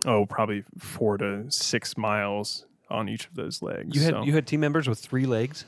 oh 0.05 0.25
probably 0.25 0.63
four 0.77 1.17
to 1.17 1.49
six 1.49 1.97
miles 1.97 2.65
on 2.89 3.07
each 3.09 3.25
of 3.27 3.35
those 3.35 3.61
legs. 3.61 3.95
You 3.95 4.01
had 4.01 4.11
So- 4.13 4.23
you 4.23 4.33
had 4.33 4.47
team 4.47 4.59
members 4.59 4.87
with 4.89 4.99
three 4.99 5.25
legs. 5.25 5.65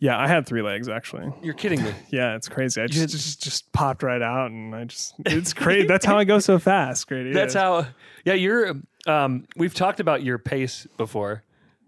yeah, 0.00 0.18
I 0.18 0.26
had 0.26 0.44
three 0.46 0.60
legs 0.62 0.88
actually. 0.88 1.32
You're 1.42 1.54
kidding 1.54 1.82
me. 1.82 1.92
Yeah, 2.10 2.34
it's 2.36 2.48
crazy. 2.48 2.80
I 2.82 2.86
just, 2.86 3.00
had- 3.00 3.08
just 3.10 3.42
just 3.42 3.72
popped 3.72 4.02
right 4.02 4.20
out, 4.22 4.50
and 4.50 4.74
I 4.74 4.84
just 4.84 5.14
it's 5.26 5.52
crazy. 5.52 5.86
That's 5.86 6.04
how 6.04 6.18
I 6.18 6.24
go 6.24 6.38
so 6.40 6.58
fast. 6.58 7.06
Grady. 7.06 7.32
That's 7.32 7.54
how. 7.54 7.86
Yeah, 8.24 8.34
you're. 8.34 8.74
Um, 9.06 9.46
we've 9.56 9.74
talked 9.74 10.00
about 10.00 10.22
your 10.22 10.38
pace 10.38 10.86
before. 10.96 11.42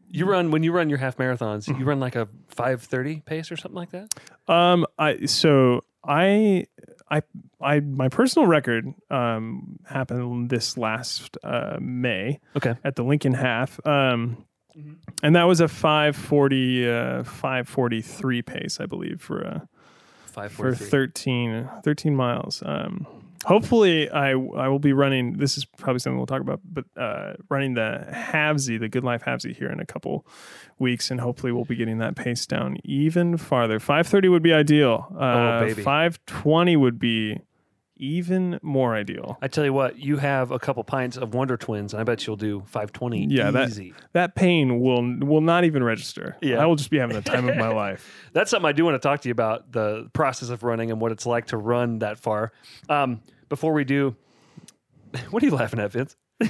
You 0.09 0.25
run 0.27 0.51
when 0.53 0.63
you 0.63 0.71
run 0.73 0.89
your 0.89 0.99
half 0.99 1.17
marathons. 1.17 1.67
You 1.67 1.85
run 1.85 1.99
like 1.99 2.15
a 2.15 2.29
five 2.49 2.83
thirty 2.83 3.23
pace 3.27 3.51
or 3.51 3.57
something 3.57 3.75
like 3.77 3.91
that. 3.91 4.15
Um, 4.47 4.87
I 4.99 5.27
so 5.27 5.81
I 6.05 6.67
I 7.11 7.23
I 7.61 7.81
my 7.81 8.09
personal 8.09 8.49
record 8.49 8.93
um 9.11 9.79
happened 9.87 10.51
this 10.51 10.77
last 10.77 11.37
uh 11.45 11.79
May 11.81 12.41
Okay. 12.57 12.75
at 12.85 12.97
the 12.97 13.05
Lincoln 13.05 13.35
Half. 13.35 13.79
Um, 13.87 14.45
and 15.23 15.35
that 15.37 15.45
was 15.45 15.61
a 15.61 15.69
540 15.69 16.89
uh 16.91 17.23
543 17.25 18.43
pace, 18.43 18.81
I 18.81 18.87
believe, 18.87 19.21
for 19.23 19.47
uh 19.47 19.61
Five 20.27 20.53
for 20.53 20.65
forty 20.75 20.77
three. 20.77 20.89
13 20.91 21.69
13 21.83 22.15
miles. 22.17 22.63
Um, 22.67 23.07
hopefully 23.45 24.11
I 24.11 24.31
I 24.31 24.69
will 24.69 24.79
be 24.79 24.93
running. 24.93 25.39
This 25.39 25.57
is 25.57 25.65
probably 25.65 25.99
something 26.01 26.17
we'll 26.17 26.27
talk 26.27 26.41
about, 26.41 26.61
but 26.65 26.85
uh, 26.97 27.35
running 27.49 27.75
the 27.75 28.07
Halfsy, 28.13 28.79
the 28.81 28.89
Good 28.89 29.05
Life 29.05 29.25
Halfsy 29.25 29.55
here 29.57 29.71
in 29.71 29.81
a 29.81 29.87
couple 29.87 30.27
weeks, 30.79 31.11
and 31.11 31.21
hopefully 31.21 31.53
we'll 31.53 31.65
be 31.65 31.77
getting 31.77 31.99
that 31.99 32.17
pace 32.17 32.47
down 32.47 32.79
even 32.85 33.37
farther. 33.37 33.79
530 33.79 34.29
would 34.29 34.43
be 34.43 34.53
ideal. 34.53 35.07
Uh, 35.19 35.25
Oh, 35.37 35.61
baby. 35.67 35.83
520 35.83 36.77
would 36.77 36.99
be 36.99 37.39
even 37.97 38.59
more 38.63 38.95
ideal. 38.95 39.39
I 39.41 39.49
tell 39.49 39.65
you 39.65 39.73
what, 39.73 39.99
you 39.99 40.19
have 40.19 40.51
a 40.51 40.59
couple 40.59 40.83
pints 40.85 41.17
of 41.17 41.35
Wonder 41.35 41.57
Twins, 41.57 41.93
and 41.95 42.01
I 42.01 42.05
bet 42.05 42.27
you'll 42.27 42.37
do 42.37 42.61
520 42.67 43.27
Yeah, 43.31 43.51
that 43.51 43.69
easy. 43.69 43.95
that 44.13 44.35
pain 44.35 44.81
will 44.81 45.03
will 45.21 45.41
not 45.41 45.65
even 45.65 45.83
register. 45.83 46.37
Yeah. 46.43 46.63
I 46.63 46.67
will 46.67 46.77
just 46.77 46.91
be 46.91 46.99
having 46.99 47.17
the 47.17 47.23
time 47.23 47.49
of 47.49 47.57
my 47.57 47.69
life. 47.75 48.29
That's 48.33 48.51
something 48.51 48.69
I 48.69 48.73
do 48.73 48.85
want 48.85 48.95
to 49.01 49.07
talk 49.09 49.21
to 49.23 49.29
you 49.29 49.33
about 49.33 49.73
the 49.73 50.09
process 50.13 50.51
of 50.51 50.63
running 50.63 50.91
and 50.91 51.01
what 51.01 51.13
it's 51.13 51.27
like 51.27 51.47
to 51.47 51.57
run 51.57 52.01
that 52.01 52.19
far. 52.19 52.53
Um, 52.89 53.21
before 53.49 53.73
we 53.73 53.85
do, 53.85 54.15
what 55.31 55.43
are 55.43 55.47
you 55.47 55.53
laughing 55.55 55.81
at, 55.81 55.93
Vince? 55.93 56.17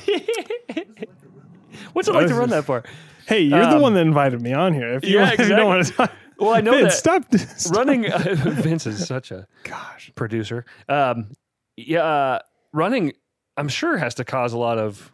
What's 1.92 2.08
it 2.08 2.14
like 2.14 2.26
to 2.28 2.34
run 2.34 2.50
that 2.50 2.64
far? 2.64 2.84
Hey, 3.26 3.40
you're 3.42 3.60
the 3.60 3.76
Um, 3.76 3.82
one 3.82 3.94
that 3.94 4.00
invited 4.06 4.40
me 4.40 4.52
on 4.52 4.72
here. 4.74 4.94
If 4.94 5.04
you, 5.04 5.16
yeah, 5.18 5.24
want, 5.28 5.40
if 5.40 5.48
you 5.48 5.56
don't 5.56 5.66
want 5.66 5.86
to 5.86 5.92
talk, 5.92 6.12
Well, 6.38 6.52
I 6.52 6.60
know 6.60 6.72
Vince, 6.72 7.00
that 7.00 7.24
stop, 7.30 7.34
stop. 7.58 7.76
running. 7.76 8.02
Vince 8.34 8.86
is 8.86 9.06
such 9.06 9.30
a 9.30 9.46
Gosh, 9.64 10.12
producer. 10.14 10.64
Um, 10.88 11.30
yeah, 11.76 12.04
uh, 12.04 12.38
running. 12.72 13.12
I'm 13.56 13.68
sure 13.68 13.96
has 13.96 14.14
to 14.16 14.24
cause 14.24 14.52
a 14.52 14.58
lot 14.58 14.78
of 14.78 15.12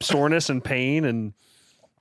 soreness 0.00 0.48
and 0.50 0.62
pain, 0.62 1.04
and 1.04 1.32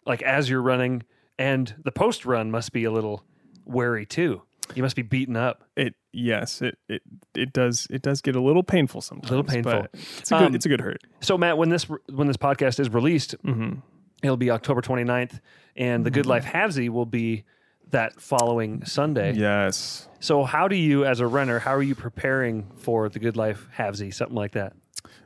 like 0.06 0.22
as 0.22 0.50
you're 0.50 0.62
running, 0.62 1.04
and 1.38 1.74
the 1.84 1.92
post 1.92 2.26
run 2.26 2.52
must 2.52 2.72
be 2.72 2.84
a 2.86 2.92
little 2.92 3.24
wary 3.66 4.06
too. 4.06 4.42
You 4.76 4.84
must 4.84 4.96
be 4.96 5.02
beaten 5.02 5.36
up. 5.38 5.64
it 5.78 5.96
yes, 6.12 6.62
it 6.62 6.78
it 6.90 7.02
it 7.36 7.54
does 7.54 7.88
it 7.90 8.02
does 8.02 8.22
get 8.22 8.36
a 8.36 8.42
little 8.42 8.64
painful 8.64 9.02
sometimes. 9.02 9.30
A 9.32 9.36
little 9.36 9.50
painful. 9.50 9.88
It's 9.94 10.32
a 10.32 10.36
good 10.38 10.48
Um, 10.48 10.56
it's 10.56 10.66
a 10.66 10.70
good 10.70 10.82
hurt. 10.82 11.02
So 11.22 11.38
Matt, 11.38 11.58
when 11.58 11.70
this 11.70 11.84
when 12.12 12.28
this 12.28 12.38
podcast 12.38 12.80
is 12.80 12.90
released, 12.90 13.36
Mm-hmm. 13.46 13.80
it'll 14.24 14.38
be 14.38 14.52
October 14.52 14.82
29th, 14.82 15.40
and 15.76 16.06
the 16.06 16.12
Good 16.12 16.26
Life 16.26 16.46
Halfsy 16.46 16.90
will 16.90 17.06
be 17.06 17.46
that 17.92 18.20
following 18.20 18.84
Sunday. 18.86 19.34
Yes. 19.34 20.08
So 20.20 20.44
how 20.44 20.68
do 20.68 20.76
you, 20.76 21.06
as 21.06 21.20
a 21.20 21.28
runner, 21.28 21.60
how 21.60 21.74
are 21.74 21.84
you 21.84 21.96
preparing 21.96 22.72
for 22.78 23.10
the 23.10 23.20
Good 23.20 23.38
Life 23.38 23.68
Halfsy, 23.78 24.14
something 24.14 24.36
like 24.36 24.54
that? 24.54 24.74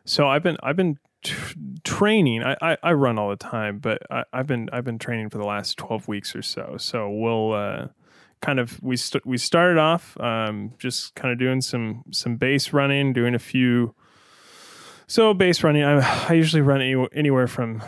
So 0.05 0.27
I've 0.27 0.43
been 0.43 0.57
I've 0.63 0.75
been 0.75 0.97
training. 1.83 2.43
I, 2.43 2.57
I 2.61 2.77
I 2.83 2.93
run 2.93 3.19
all 3.19 3.29
the 3.29 3.35
time, 3.35 3.79
but 3.79 4.01
I, 4.09 4.23
I've 4.33 4.47
been 4.47 4.69
I've 4.73 4.83
been 4.83 4.99
training 4.99 5.29
for 5.29 5.37
the 5.37 5.45
last 5.45 5.77
twelve 5.77 6.07
weeks 6.07 6.35
or 6.35 6.41
so. 6.41 6.75
So 6.77 7.09
we'll 7.09 7.53
uh, 7.53 7.87
kind 8.41 8.59
of 8.59 8.81
we 8.81 8.97
st- 8.97 9.25
we 9.25 9.37
started 9.37 9.77
off 9.77 10.19
um, 10.19 10.73
just 10.79 11.15
kind 11.15 11.31
of 11.31 11.39
doing 11.39 11.61
some 11.61 12.03
some 12.11 12.35
base 12.37 12.73
running, 12.73 13.13
doing 13.13 13.35
a 13.35 13.39
few. 13.39 13.95
So 15.07 15.33
base 15.33 15.63
running, 15.63 15.83
I, 15.83 16.29
I 16.29 16.33
usually 16.33 16.61
run 16.61 16.81
any, 16.81 17.07
anywhere 17.13 17.47
from 17.47 17.83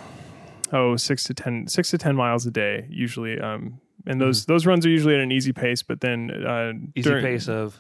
oh 0.72 0.96
six 0.96 1.24
to 1.26 1.34
ten 1.34 1.68
six 1.68 1.90
to 1.92 1.98
ten 1.98 2.16
miles 2.16 2.46
a 2.46 2.52
day 2.52 2.86
usually. 2.90 3.40
Um, 3.40 3.80
and 4.06 4.20
those 4.22 4.46
those 4.46 4.66
runs 4.66 4.86
are 4.86 4.90
usually 4.90 5.14
at 5.16 5.22
an 5.22 5.32
easy 5.32 5.54
pace, 5.54 5.84
but 5.84 6.02
then 6.02 6.30
uh, 6.46 6.74
Easy 6.96 7.10
during- 7.10 7.24
pace 7.26 7.48
of 7.48 7.80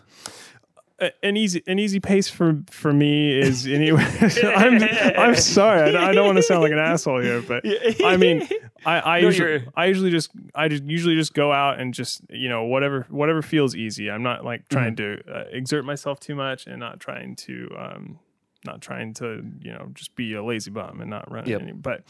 an 1.22 1.36
easy 1.36 1.62
an 1.68 1.80
easy 1.80 2.00
pace 2.00 2.30
for 2.30 2.62
for 2.70 2.94
me 2.94 3.38
is 3.38 3.68
anyway. 3.68 4.06
I'm 4.44 4.82
I'm 5.18 5.36
sorry. 5.36 5.82
I, 5.82 5.92
don't- 5.92 6.03
I 6.03 6.13
don't 6.13 6.25
want 6.25 6.38
to 6.38 6.44
sound 6.44 6.62
like 6.62 6.72
an 6.72 6.77
asshole 6.80 7.22
here, 7.22 7.42
but 7.42 7.65
I 8.06 8.15
mean, 8.15 8.48
I 8.86 9.00
I 9.00 9.20
No, 9.22 9.27
usually 9.27 9.65
I 9.75 9.86
usually 9.88 10.12
just 10.12 10.30
I 10.56 10.70
just 10.70 10.84
usually 10.86 11.15
just 11.15 11.34
go 11.34 11.51
out 11.51 11.80
and 11.80 11.94
just 11.94 12.22
you 12.30 12.48
know 12.48 12.63
whatever 12.63 13.06
whatever 13.10 13.42
feels 13.42 13.75
easy. 13.75 14.10
I'm 14.10 14.24
not 14.24 14.46
like 14.46 14.70
trying 14.70 14.96
Mm-hmm. 14.96 15.27
to 15.30 15.36
uh, 15.39 15.44
exert 15.51 15.84
myself 15.84 16.22
too 16.22 16.36
much 16.36 16.68
and 16.68 16.80
not 16.80 17.01
trying 17.01 17.36
to 17.38 17.70
um 17.77 18.20
not 18.65 18.82
trying 18.82 19.13
to 19.15 19.43
you 19.62 19.72
know 19.72 19.89
just 19.93 20.15
be 20.15 20.34
a 20.34 20.43
lazy 20.43 20.72
bum 20.72 21.01
and 21.01 21.10
not 21.10 21.29
run 21.32 21.46
Yep. 21.48 21.62
any. 21.62 21.72
But 21.74 22.03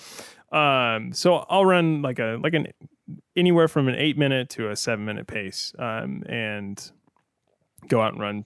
um 0.51 1.13
so 1.13 1.45
I'll 1.50 1.65
run 1.65 2.01
like 2.01 2.19
a 2.19 2.38
like 2.41 2.53
an 2.53 2.67
anywhere 3.36 3.67
from 3.67 3.88
an 3.88 3.95
eight 3.95 4.17
minute 4.17 4.50
to 4.51 4.69
a 4.69 4.75
seven 4.75 5.03
minute 5.05 5.27
pace 5.27 5.74
um 5.79 6.24
and 6.27 6.91
go 7.88 8.01
out 8.01 8.13
and 8.13 8.22
run 8.22 8.45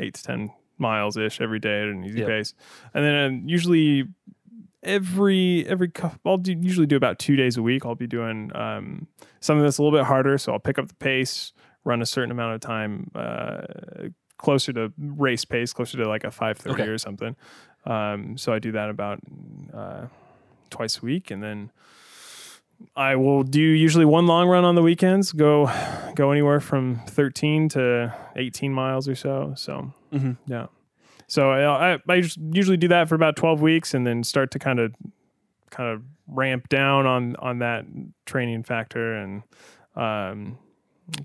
eight 0.00 0.14
to 0.14 0.22
ten 0.22 0.50
miles 0.78 1.16
ish 1.16 1.40
every 1.40 1.58
day 1.58 1.82
at 1.82 1.88
an 1.88 2.04
easy 2.04 2.18
Yep. 2.20 2.28
pace, 2.28 2.54
and 2.94 3.04
then 3.04 3.14
um, 3.24 3.42
usually 3.48 4.04
every 4.82 5.64
every 5.68 5.90
I'll 6.26 6.38
do, 6.38 6.52
usually 6.60 6.86
do 6.86 6.96
about 6.96 7.18
two 7.18 7.36
days 7.36 7.56
a 7.56 7.62
week. 7.62 7.84
I'll 7.86 7.94
be 7.94 8.06
doing 8.06 8.50
um, 8.54 9.06
something 9.40 9.62
that's 9.62 9.78
a 9.78 9.82
little 9.82 9.96
bit 9.96 10.06
harder, 10.06 10.38
so 10.38 10.52
I'll 10.52 10.58
pick 10.58 10.78
up 10.78 10.88
the 10.88 10.94
pace, 10.96 11.52
run 11.84 12.02
a 12.02 12.06
certain 12.06 12.30
amount 12.32 12.54
of 12.54 12.60
time 12.60 13.10
uh, 13.14 13.62
closer 14.42 14.72
to 14.74 14.92
race 14.98 15.44
pace, 15.46 15.72
closer 15.72 15.96
to 15.98 16.06
like 16.08 16.24
a 16.24 16.30
five 16.30 16.58
thirty 16.58 16.82
Okay. 16.82 16.90
or 16.90 16.98
something. 16.98 17.34
Um, 17.86 18.36
so 18.36 18.52
I 18.52 18.58
do 18.58 18.72
that 18.72 18.90
about 18.90 19.20
uh, 19.72 20.06
twice 20.70 20.98
a 20.98 21.04
week, 21.06 21.30
and 21.30 21.42
then. 21.42 21.70
I 22.96 23.14
will 23.14 23.44
do 23.44 23.60
usually 23.60 24.04
one 24.04 24.26
long 24.26 24.48
run 24.48 24.64
on 24.64 24.74
the 24.74 24.82
weekends. 24.82 25.30
Go, 25.30 25.70
go 26.16 26.32
anywhere 26.32 26.58
from 26.58 26.96
thirteen 27.06 27.68
to 27.70 28.12
eighteen 28.34 28.72
miles 28.74 29.08
or 29.08 29.14
so. 29.14 29.54
So 29.56 29.92
Mhm. 30.12 30.36
yeah. 30.46 30.66
So 31.28 31.52
I, 31.52 31.92
I, 31.94 31.98
I 32.08 32.14
usually 32.52 32.76
do 32.76 32.88
that 32.88 33.08
for 33.08 33.14
about 33.14 33.36
twelve 33.36 33.62
weeks, 33.62 33.94
and 33.94 34.04
then 34.04 34.24
start 34.24 34.50
to 34.50 34.58
kind 34.58 34.80
of, 34.80 34.92
kind 35.70 35.90
of 35.90 36.02
ramp 36.26 36.68
down 36.68 37.06
on 37.06 37.36
on 37.36 37.60
that 37.60 37.84
training 38.26 38.64
factor, 38.64 39.14
and 39.14 39.44
um, 39.94 40.58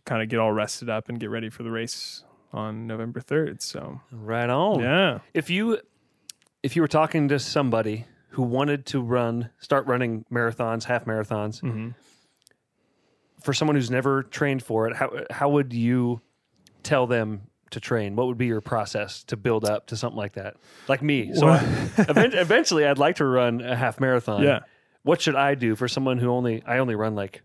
kind 0.06 0.22
of 0.22 0.30
get 0.30 0.38
all 0.38 0.52
rested 0.52 0.92
up 0.92 1.10
and 1.10 1.20
get 1.20 1.32
ready 1.32 1.50
for 1.50 1.64
the 1.64 1.72
race 1.72 2.24
on 2.54 2.88
November 2.88 3.20
third. 3.22 3.62
So 3.62 4.02
right 4.12 4.50
on. 4.50 4.80
yeah, 4.80 5.20
If 5.34 5.50
you 5.50 5.80
if 6.64 6.76
you 6.76 6.82
were 6.82 6.88
talking 6.88 7.28
to 7.30 7.40
somebody 7.40 8.06
who 8.30 8.44
wanted 8.44 8.86
to 8.88 9.02
run, 9.02 9.50
start 9.60 9.86
running 9.88 10.26
marathons, 10.32 10.84
half 10.86 11.06
marathons, 11.06 11.62
Mhm. 11.62 11.96
for 13.42 13.54
someone 13.54 13.76
who's 13.76 13.92
never 13.92 14.24
trained 14.24 14.64
for 14.64 14.88
it, 14.88 14.96
how 14.96 15.12
how 15.30 15.50
would 15.50 15.74
you 15.74 16.22
tell 16.84 17.08
them 17.08 17.42
to 17.72 17.80
train? 17.80 18.16
What 18.16 18.28
would 18.28 18.38
be 18.38 18.46
your 18.48 18.62
process 18.62 19.24
to 19.26 19.38
build 19.38 19.66
up 19.66 19.88
to 19.88 19.98
something 19.98 20.18
like 20.18 20.34
that? 20.34 20.56
Like 20.88 21.02
me. 21.02 21.34
So 21.34 21.48
eventually 21.98 22.86
I'd 22.86 22.98
like 22.98 23.18
to 23.18 23.26
run 23.26 23.62
a 23.62 23.76
half 23.76 24.00
marathon. 24.00 24.44
yeah, 24.44 24.60
What 25.04 25.22
should 25.22 25.36
I 25.36 25.56
do 25.56 25.76
for 25.76 25.88
someone 25.88 26.18
who 26.18 26.30
only 26.30 26.64
I 26.66 26.78
only 26.80 26.96
run 26.96 27.16
like 27.16 27.42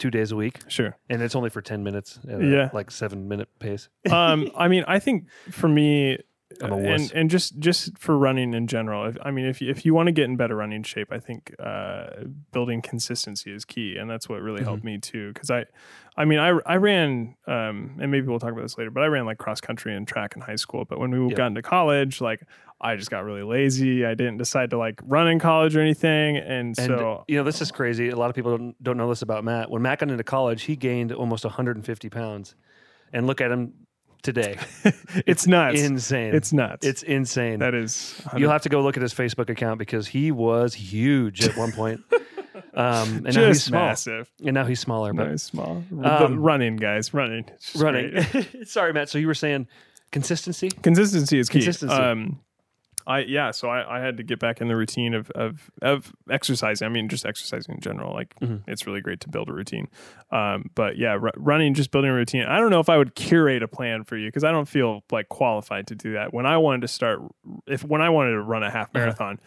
two 0.00 0.10
days 0.10 0.32
a 0.32 0.36
week 0.36 0.58
sure. 0.66 0.96
and 1.08 1.22
it's 1.22 1.36
only 1.36 1.50
for 1.50 1.62
10 1.62 1.84
minutes 1.84 2.18
at 2.28 2.40
a, 2.40 2.44
Yeah. 2.44 2.70
like 2.72 2.90
7 2.90 3.28
minute 3.28 3.48
pace. 3.60 3.88
um, 4.10 4.50
I 4.56 4.66
mean, 4.66 4.82
I 4.88 4.98
think 4.98 5.26
for 5.52 5.68
me, 5.68 6.18
I'm 6.60 6.72
a 6.72 6.76
and 6.76 6.86
wuss. 7.02 7.12
and 7.12 7.30
just 7.30 7.60
just 7.60 7.96
for 7.96 8.18
running 8.18 8.54
in 8.54 8.66
general. 8.66 9.06
If, 9.06 9.16
I 9.22 9.30
mean, 9.30 9.46
if 9.46 9.60
you, 9.60 9.70
if 9.70 9.84
you 9.84 9.94
want 9.94 10.08
to 10.08 10.12
get 10.12 10.24
in 10.24 10.36
better 10.36 10.56
running 10.56 10.82
shape, 10.82 11.12
I 11.12 11.20
think 11.20 11.54
uh, 11.60 12.24
building 12.50 12.82
consistency 12.82 13.52
is 13.52 13.64
key, 13.64 13.96
and 13.96 14.10
that's 14.10 14.28
what 14.28 14.42
really 14.42 14.64
helped 14.64 14.82
me 14.82 14.98
too. 14.98 15.32
Because 15.32 15.48
I, 15.50 15.66
I 16.16 16.24
mean, 16.24 16.40
I 16.40 16.58
I 16.66 16.76
ran, 16.76 17.36
um, 17.46 17.96
and 18.00 18.10
maybe 18.10 18.26
we'll 18.26 18.40
talk 18.40 18.50
about 18.50 18.62
this 18.62 18.76
later, 18.76 18.90
but 18.90 19.04
I 19.04 19.06
ran 19.06 19.26
like 19.26 19.38
cross 19.38 19.60
country 19.60 19.94
and 19.94 20.08
track 20.08 20.34
in 20.34 20.42
high 20.42 20.56
school. 20.56 20.84
But 20.84 20.98
when 20.98 21.12
we 21.12 21.32
got 21.34 21.46
into 21.46 21.62
college, 21.62 22.20
like 22.20 22.42
I 22.80 22.96
just 22.96 23.10
got 23.10 23.24
really 23.24 23.42
lazy. 23.42 24.06
I 24.06 24.14
didn't 24.14 24.38
decide 24.38 24.70
to 24.70 24.78
like 24.78 25.00
run 25.04 25.28
in 25.28 25.38
college 25.38 25.76
or 25.76 25.80
anything, 25.80 26.38
and, 26.38 26.76
And 26.76 26.76
so 26.76 27.24
you 27.28 27.36
know, 27.36 27.44
this 27.44 27.60
is 27.60 27.70
crazy. 27.70 28.08
A 28.08 28.16
lot 28.16 28.30
of 28.30 28.36
people 28.36 28.56
don't, 28.56 28.82
don't 28.82 28.96
know 28.96 29.08
this 29.08 29.22
about 29.22 29.44
Matt. 29.44 29.70
When 29.70 29.82
Matt 29.82 29.98
got 29.98 30.10
into 30.10 30.24
college, 30.24 30.62
he 30.62 30.76
gained 30.76 31.12
almost 31.12 31.44
150 31.44 32.08
pounds. 32.08 32.54
And 33.12 33.26
look 33.26 33.40
at 33.40 33.50
him 33.50 33.74
today. 34.22 34.56
it's 35.26 35.46
nuts. 35.46 35.80
insane. 35.80 36.34
It's 36.34 36.52
nuts. 36.52 36.86
It's 36.86 37.02
insane. 37.02 37.58
that 37.58 37.74
is. 37.74 38.20
You'll 38.36 38.52
have 38.52 38.62
to 38.62 38.68
go 38.68 38.82
look 38.82 38.96
at 38.96 39.02
his 39.02 39.12
Facebook 39.12 39.50
account 39.50 39.78
because 39.78 40.06
he 40.06 40.30
was 40.30 40.74
huge 40.74 41.46
at 41.46 41.56
one 41.56 41.72
point. 41.72 42.00
um, 42.74 43.26
and 43.26 43.34
now 43.34 43.46
he's 43.46 43.56
just 43.56 43.66
small. 43.66 43.86
massive. 43.86 44.30
And 44.44 44.54
now 44.54 44.64
he's 44.64 44.80
smaller. 44.80 45.12
But 45.12 45.26
Very 45.26 45.38
small. 45.38 45.82
Um, 46.02 46.38
running, 46.38 46.76
guys, 46.76 47.12
running. 47.12 47.44
Running. 47.76 48.22
Sorry, 48.64 48.92
Matt. 48.92 49.08
So 49.08 49.18
you 49.18 49.26
were 49.26 49.34
saying 49.34 49.66
consistency? 50.12 50.70
Consistency 50.70 51.38
is 51.38 51.48
key. 51.48 51.58
Consistency. 51.58 51.94
Um, 51.94 52.40
I 53.10 53.18
yeah, 53.20 53.50
so 53.50 53.68
I, 53.68 53.96
I 53.98 54.00
had 54.00 54.16
to 54.18 54.22
get 54.22 54.38
back 54.38 54.60
in 54.60 54.68
the 54.68 54.76
routine 54.76 55.14
of 55.14 55.30
of 55.32 55.70
of 55.82 56.12
exercising. 56.30 56.86
I 56.86 56.88
mean, 56.88 57.08
just 57.08 57.26
exercising 57.26 57.74
in 57.76 57.80
general. 57.80 58.14
Like 58.14 58.34
Mm-hmm. 58.40 58.70
it's 58.70 58.86
really 58.86 59.00
great 59.00 59.20
to 59.20 59.28
build 59.28 59.48
a 59.48 59.52
routine. 59.52 59.88
Um, 60.30 60.70
but 60.74 60.96
yeah, 60.96 61.18
r- 61.20 61.32
running, 61.36 61.74
just 61.74 61.90
building 61.90 62.10
a 62.10 62.14
routine. 62.14 62.44
I 62.44 62.58
don't 62.60 62.70
know 62.70 62.80
if 62.80 62.88
I 62.88 62.96
would 62.98 63.14
curate 63.14 63.62
a 63.62 63.68
plan 63.68 64.04
for 64.04 64.16
you 64.16 64.28
because 64.28 64.44
I 64.44 64.52
don't 64.52 64.68
feel 64.68 65.02
like 65.10 65.28
qualified 65.28 65.86
to 65.88 65.94
do 65.94 66.12
that. 66.12 66.32
When 66.32 66.46
I 66.46 66.56
wanted 66.58 66.82
to 66.82 66.88
start, 66.88 67.20
if 67.66 67.82
when 67.84 68.00
I 68.00 68.10
wanted 68.10 68.30
to 68.32 68.42
run 68.42 68.62
a 68.62 68.70
half 68.70 68.88
Uh-huh. 68.94 68.98
marathon, 69.00 69.40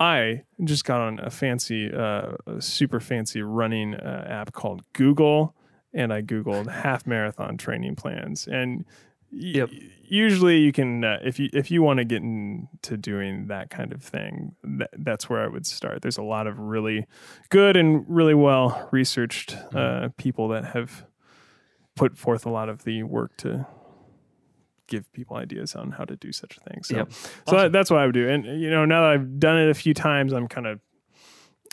I 0.00 0.42
just 0.64 0.84
got 0.84 1.00
on 1.00 1.20
a 1.20 1.30
fancy, 1.30 1.92
uh, 1.92 2.32
a 2.46 2.60
super 2.60 3.00
fancy 3.00 3.42
running 3.42 3.94
uh, 3.94 4.26
app 4.28 4.52
called 4.52 4.82
Google, 4.92 5.54
and 5.92 6.12
I 6.12 6.22
googled 6.22 6.68
half 6.70 7.06
marathon 7.06 7.56
training 7.56 7.96
plans 7.96 8.46
and. 8.48 8.84
Yep. 9.36 9.70
Usually, 10.06 10.58
you 10.58 10.72
can 10.72 11.02
uh, 11.02 11.18
if 11.22 11.38
you 11.38 11.48
if 11.52 11.70
you 11.70 11.82
want 11.82 11.98
to 11.98 12.04
get 12.04 12.22
into 12.22 12.96
doing 12.96 13.48
that 13.48 13.70
kind 13.70 13.92
of 13.92 14.02
thing, 14.02 14.54
that, 14.62 14.90
that's 14.98 15.28
where 15.28 15.40
I 15.40 15.48
would 15.48 15.66
start. 15.66 16.02
There's 16.02 16.18
a 16.18 16.22
lot 16.22 16.46
of 16.46 16.58
really 16.58 17.06
good 17.48 17.76
and 17.76 18.04
really 18.08 18.34
well 18.34 18.88
researched 18.92 19.56
uh, 19.74 20.10
people 20.16 20.48
that 20.48 20.64
have 20.66 21.06
put 21.96 22.16
forth 22.18 22.44
a 22.46 22.50
lot 22.50 22.68
of 22.68 22.84
the 22.84 23.02
work 23.02 23.36
to 23.38 23.66
give 24.86 25.10
people 25.12 25.36
ideas 25.36 25.74
on 25.74 25.92
how 25.92 26.04
to 26.04 26.16
do 26.16 26.32
such 26.32 26.58
things. 26.68 26.88
So, 26.88 26.96
Yep. 26.96 27.12
so 27.48 27.56
that, 27.56 27.72
that's 27.72 27.90
what 27.90 28.00
I 28.00 28.06
would 28.06 28.14
do. 28.14 28.28
And 28.28 28.44
you 28.60 28.70
know, 28.70 28.84
now 28.84 29.02
that 29.02 29.10
I've 29.10 29.40
done 29.40 29.58
it 29.58 29.70
a 29.70 29.74
few 29.74 29.94
times, 29.94 30.32
I'm 30.32 30.48
kind 30.48 30.66
of 30.66 30.80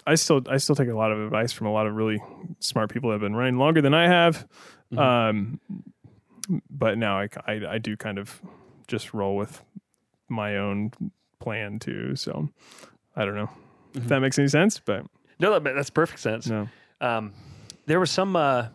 I 0.08 0.15
still 0.15 0.41
I 0.50 0.58
still 0.58 0.75
take 0.75 0.89
a 0.89 0.96
lot 0.96 1.12
of 1.12 1.20
advice 1.20 1.51
from 1.51 1.68
a 1.68 1.72
lot 1.72 1.86
of 1.86 1.94
really 1.94 2.22
smart 2.60 2.89
people 2.91 3.10
that 3.10 3.15
have 3.15 3.22
been 3.22 3.36
running 3.36 3.58
longer 3.58 3.82
than 3.82 3.94
I 3.94 4.08
have. 4.08 4.48
Mm-hmm. 4.91 5.00
Um, 5.00 5.60
but 6.70 6.98
now 6.98 7.20
I, 7.20 7.27
I 7.48 7.62
I 7.72 7.77
do 7.77 7.96
kind 7.98 8.17
of 8.17 8.41
just 8.88 9.13
roll 9.13 9.36
with 9.36 9.62
my 10.29 10.58
own 10.58 10.91
plan 11.39 11.79
too. 11.79 12.15
So 12.15 12.50
I 13.15 13.25
don't 13.25 13.36
know 13.36 13.50
Mm-hmm. 13.93 14.03
if 14.03 14.08
that 14.08 14.20
makes 14.22 14.39
any 14.39 14.48
sense, 14.48 14.79
but 14.79 15.05
No, 15.38 15.60
that, 15.60 15.75
that's 15.75 15.89
perfect 15.89 16.22
sense. 16.22 16.48
no. 16.48 16.70
Um, 17.01 17.34
there 17.88 18.00
was 18.00 18.10
some. 18.10 18.36
Uh, 18.38 18.67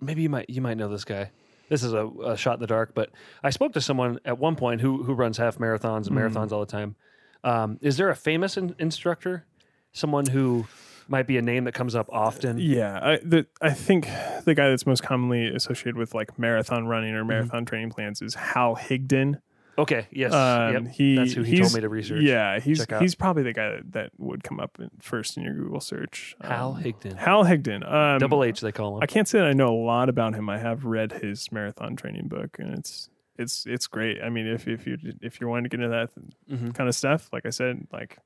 maybe 0.00 0.22
you 0.22 0.28
might 0.28 0.50
you 0.50 0.60
might 0.60 0.76
know 0.76 0.88
this 0.88 1.04
guy. 1.04 1.30
This 1.68 1.82
is 1.84 1.92
a, 1.92 2.06
a 2.24 2.36
shot 2.36 2.54
in 2.54 2.60
the 2.60 2.66
dark, 2.66 2.94
but 2.94 3.10
I 3.44 3.50
spoke 3.50 3.72
to 3.74 3.80
someone 3.80 4.18
at 4.24 4.38
one 4.38 4.56
point 4.56 4.80
who 4.80 5.04
who 5.04 5.14
runs 5.14 5.38
half 5.38 5.58
marathons 5.58 6.08
and 6.08 6.16
marathons 6.16 6.50
all 6.52 6.60
the 6.60 6.66
time. 6.66 6.96
Um, 7.44 7.78
is 7.80 7.96
there 7.96 8.08
a 8.10 8.16
famous 8.16 8.56
in- 8.56 8.74
instructor? 8.78 9.46
Someone 9.92 10.26
who 10.26 10.66
might 11.08 11.26
be 11.26 11.36
a 11.38 11.42
name 11.42 11.64
that 11.64 11.72
comes 11.74 11.94
up 11.94 12.08
often. 12.10 12.58
Yeah, 12.58 12.98
I 13.02 13.16
the 13.22 13.46
I 13.60 13.70
think 13.70 14.06
the 14.44 14.54
guy 14.54 14.68
that's 14.70 14.86
most 14.86 15.02
commonly 15.02 15.46
associated 15.48 15.96
with 15.96 16.14
like 16.14 16.38
marathon 16.38 16.86
running 16.86 17.12
Mm-hmm. 17.12 17.20
or 17.20 17.24
marathon 17.24 17.64
training 17.64 17.90
plans 17.90 18.22
is 18.22 18.34
Hal 18.34 18.76
Higdon. 18.76 19.40
Okay. 19.78 20.06
Yes. 20.10 20.34
Um, 20.34 20.84
yep. 20.84 20.94
he 20.94 21.16
That's 21.16 21.32
who 21.32 21.42
he 21.42 21.56
told 21.58 21.72
me 21.74 21.80
to 21.80 21.88
research. 21.88 22.20
Yeah, 22.22 22.60
he's 22.60 22.80
Check 22.80 22.92
out. 22.92 23.00
he's 23.02 23.14
probably 23.14 23.42
the 23.42 23.54
guy 23.54 23.70
that, 23.70 23.92
that 23.92 24.10
would 24.18 24.44
come 24.44 24.60
up 24.60 24.78
in, 24.78 24.90
first 25.00 25.38
in 25.38 25.42
your 25.44 25.54
Google 25.54 25.80
search. 25.80 26.36
Hal 26.42 26.72
Um, 26.74 26.82
Higdon. 26.82 27.16
Hal 27.16 27.44
Higdon. 27.44 27.90
Um, 27.90 28.18
Double 28.18 28.44
H, 28.44 28.60
they 28.60 28.70
call 28.70 28.96
him. 28.98 29.02
I 29.02 29.06
can't 29.06 29.26
say 29.26 29.38
that 29.38 29.48
I 29.48 29.54
know 29.54 29.68
a 29.74 29.80
lot 29.82 30.10
about 30.10 30.34
him. 30.34 30.50
I 30.50 30.58
have 30.58 30.84
read 30.84 31.12
his 31.12 31.50
marathon 31.50 31.96
training 31.96 32.28
book, 32.28 32.58
and 32.58 32.76
it's 32.78 33.08
it's 33.38 33.64
it's 33.66 33.86
great. 33.86 34.22
I 34.22 34.28
mean, 34.28 34.46
if 34.46 34.68
if 34.68 34.86
you 34.86 34.98
if 35.22 35.40
you're 35.40 35.48
wanting 35.48 35.70
to 35.70 35.76
get 35.76 35.82
into 35.82 35.88
that 35.96 36.10
Mhm. 36.54 36.74
kind 36.74 36.86
of 36.88 36.94
stuff, 36.94 37.30
like 37.32 37.46
I 37.46 37.50
said, 37.50 37.86
like 37.90 38.18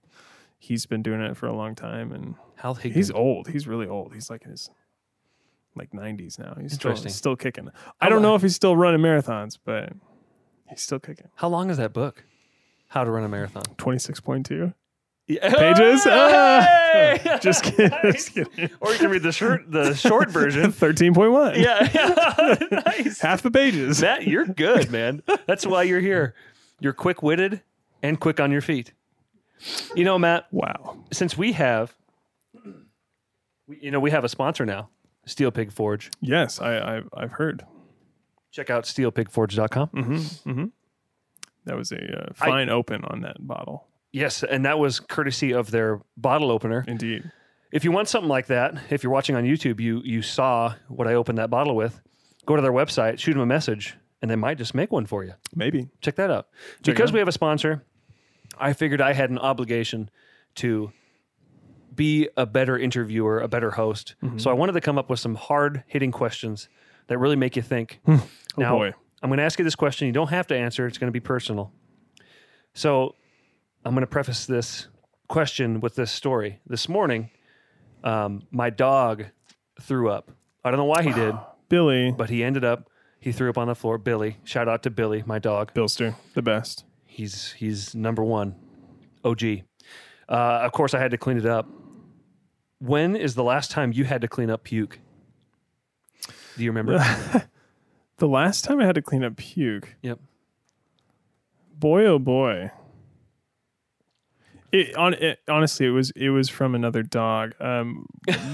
he's 0.58 0.86
been 0.86 1.02
doing 1.02 1.20
it 1.20 1.36
for 1.36 1.46
a 1.46 1.54
long 1.54 1.74
time, 1.74 2.12
and 2.12 2.34
Hal 2.56 2.74
Higdon. 2.76 2.92
he's 2.94 3.10
old. 3.10 3.48
He's 3.48 3.66
really 3.66 3.86
old. 3.86 4.14
He's 4.14 4.30
like 4.30 4.44
in 4.44 4.50
his 4.50 4.70
like 5.74 5.90
90s 5.92 6.38
now. 6.38 6.56
He's 6.60 6.72
still, 6.74 6.90
Interesting. 6.92 7.12
still 7.12 7.36
kicking. 7.36 7.68
I 8.00 8.08
don't 8.08 8.22
know 8.22 8.34
if 8.34 8.42
he's 8.42 8.54
still 8.56 8.76
running 8.76 9.00
marathons, 9.00 9.58
but 9.64 9.92
he's 10.68 10.80
still 10.80 10.98
kicking. 10.98 11.28
How 11.34 11.48
long 11.48 11.68
is 11.70 11.76
that 11.76 11.92
book? 11.92 12.24
How 12.88 13.04
to 13.04 13.10
run 13.10 13.24
a 13.24 13.28
marathon. 13.28 13.64
26.2 13.76 14.72
Yeah. 15.26 15.50
pages. 15.52 16.04
Hey! 16.04 16.10
Ah! 17.26 17.38
just 17.42 17.64
kidding. 17.64 17.90
Just 18.12 18.32
kidding. 18.32 18.70
Or 18.80 18.92
you 18.92 18.98
can 18.98 19.10
read 19.10 19.22
the 19.22 19.32
short 19.32 19.70
the 19.70 19.92
short 19.94 20.30
version. 20.30 20.72
13.1. 20.72 21.56
yeah. 21.58 22.80
nice. 22.86 23.20
Half 23.20 23.42
the 23.42 23.50
pages. 23.50 24.00
Matt, 24.00 24.26
you're 24.26 24.46
good, 24.46 24.90
man. 24.90 25.22
That's 25.46 25.66
why 25.66 25.82
you're 25.82 26.00
here. 26.00 26.34
You're 26.80 26.92
quick 26.94 27.22
witted 27.22 27.60
and 28.02 28.18
quick 28.20 28.38
on 28.40 28.50
your 28.52 28.60
feet. 28.62 28.92
You 29.94 30.04
know, 30.04 30.18
Matt, 30.18 30.46
wow. 30.50 30.98
since 31.12 31.36
we 31.36 31.52
have, 31.52 31.94
you 33.68 33.90
know, 33.90 34.00
we 34.00 34.10
have 34.10 34.24
a 34.24 34.28
sponsor 34.28 34.66
now, 34.66 34.90
Steel 35.24 35.50
Pig 35.50 35.72
Forge. 35.72 36.10
Yes, 36.20 36.60
I, 36.60 36.76
I 36.76 37.02
I've 37.14 37.32
heard. 37.32 37.64
Check 38.50 38.70
out 38.70 38.84
steelpigforge.com. 38.84 39.88
Mm-hmm. 39.88 40.64
That 41.66 41.76
was 41.76 41.92
a 41.92 42.28
uh, 42.28 42.32
fine 42.32 42.70
open 42.70 43.04
on 43.04 43.20
that 43.22 43.36
bottle. 43.46 43.88
Yes, 44.12 44.42
and 44.42 44.64
that 44.64 44.78
was 44.78 45.00
courtesy 45.00 45.52
of 45.52 45.70
their 45.70 46.00
bottle 46.16 46.50
opener. 46.50 46.84
Indeed. 46.86 47.30
If 47.72 47.84
you 47.84 47.92
want 47.92 48.08
something 48.08 48.28
like 48.28 48.46
that, 48.46 48.74
if 48.90 49.02
you're 49.02 49.12
watching 49.12 49.36
on 49.36 49.44
YouTube, 49.44 49.80
you 49.80 50.00
you 50.04 50.22
saw 50.22 50.74
what 50.88 51.06
I 51.06 51.14
opened 51.14 51.38
that 51.38 51.50
bottle 51.50 51.76
with. 51.76 52.00
Go 52.46 52.56
to 52.56 52.62
their 52.62 52.72
website, 52.72 53.18
shoot 53.18 53.32
them 53.32 53.42
a 53.42 53.46
message, 53.46 53.96
and 54.22 54.30
they 54.30 54.36
might 54.36 54.56
just 54.56 54.74
make 54.74 54.92
one 54.92 55.04
for 55.04 55.24
you. 55.24 55.34
Maybe. 55.54 55.88
Check 56.00 56.14
that 56.16 56.30
out. 56.30 56.48
Check 56.82 56.94
because 56.94 57.12
we 57.12 57.18
have 57.18 57.28
a 57.28 57.32
sponsor, 57.32 57.84
I 58.58 58.72
figured 58.72 59.00
I 59.00 59.12
had 59.12 59.30
an 59.30 59.38
obligation 59.38 60.10
to 60.56 60.92
be 61.94 62.28
a 62.36 62.46
better 62.46 62.78
interviewer, 62.78 63.40
a 63.40 63.48
better 63.48 63.72
host. 63.72 64.14
Mm-hmm. 64.22 64.38
So 64.38 64.50
I 64.50 64.54
wanted 64.54 64.72
to 64.72 64.80
come 64.80 64.98
up 64.98 65.08
with 65.08 65.18
some 65.18 65.34
hard 65.34 65.82
hitting 65.86 66.12
questions 66.12 66.68
that 67.08 67.18
really 67.18 67.36
make 67.36 67.56
you 67.56 67.62
think. 67.62 68.00
Oh 68.06 68.22
now, 68.56 68.76
boy. 68.76 68.94
I'm 69.22 69.30
going 69.30 69.38
to 69.38 69.44
ask 69.44 69.58
you 69.58 69.64
this 69.64 69.74
question. 69.74 70.06
You 70.06 70.12
don't 70.12 70.30
have 70.30 70.46
to 70.48 70.56
answer, 70.56 70.86
it's 70.86 70.98
going 70.98 71.08
to 71.08 71.12
be 71.12 71.20
personal. 71.20 71.72
So 72.74 73.14
I'm 73.84 73.92
going 73.92 74.02
to 74.02 74.06
preface 74.06 74.46
this 74.46 74.88
question 75.28 75.80
with 75.80 75.94
this 75.94 76.10
story. 76.10 76.60
This 76.66 76.88
morning, 76.88 77.30
um, 78.04 78.42
my 78.50 78.70
dog 78.70 79.26
threw 79.80 80.10
up. 80.10 80.30
I 80.64 80.70
don't 80.70 80.78
know 80.78 80.84
why 80.84 81.02
he 81.02 81.12
did, 81.12 81.34
Billy 81.68 82.12
but 82.12 82.30
he 82.30 82.42
ended 82.42 82.64
up, 82.64 82.88
he 83.20 83.32
threw 83.32 83.50
up 83.50 83.58
on 83.58 83.68
the 83.68 83.74
floor. 83.74 83.98
Billy, 83.98 84.38
shout 84.44 84.68
out 84.68 84.82
to 84.84 84.90
Billy, 84.90 85.22
my 85.26 85.38
dog. 85.38 85.74
Bilster, 85.74 86.14
the 86.34 86.42
best. 86.42 86.85
He's 87.16 87.52
he's 87.52 87.94
number 87.94 88.22
one, 88.22 88.54
OG. 89.24 89.42
Uh, 90.28 90.32
of 90.64 90.72
course, 90.72 90.92
I 90.92 90.98
had 90.98 91.12
to 91.12 91.16
clean 91.16 91.38
it 91.38 91.46
up. 91.46 91.66
When 92.78 93.16
is 93.16 93.34
the 93.34 93.42
last 93.42 93.70
time 93.70 93.90
you 93.94 94.04
had 94.04 94.20
to 94.20 94.28
clean 94.28 94.50
up 94.50 94.64
puke? 94.64 94.98
Do 96.58 96.64
you 96.64 96.70
remember? 96.70 97.02
The 98.18 98.28
last 98.28 98.64
time 98.64 98.80
I 98.80 98.86
had 98.86 98.94
to 98.94 99.02
clean 99.02 99.22
up 99.24 99.36
puke, 99.36 99.94
yep. 100.00 100.18
boy 101.78 102.06
oh 102.06 102.18
boy. 102.18 102.70
It, 104.72 104.96
on, 104.96 105.12
it, 105.14 105.38
honestly, 105.48 105.84
it 105.86 105.90
was 105.90 106.12
it 106.16 106.30
was 106.30 106.48
from 106.48 106.74
another 106.74 107.02
dog. 107.02 107.54
Um, 107.60 108.06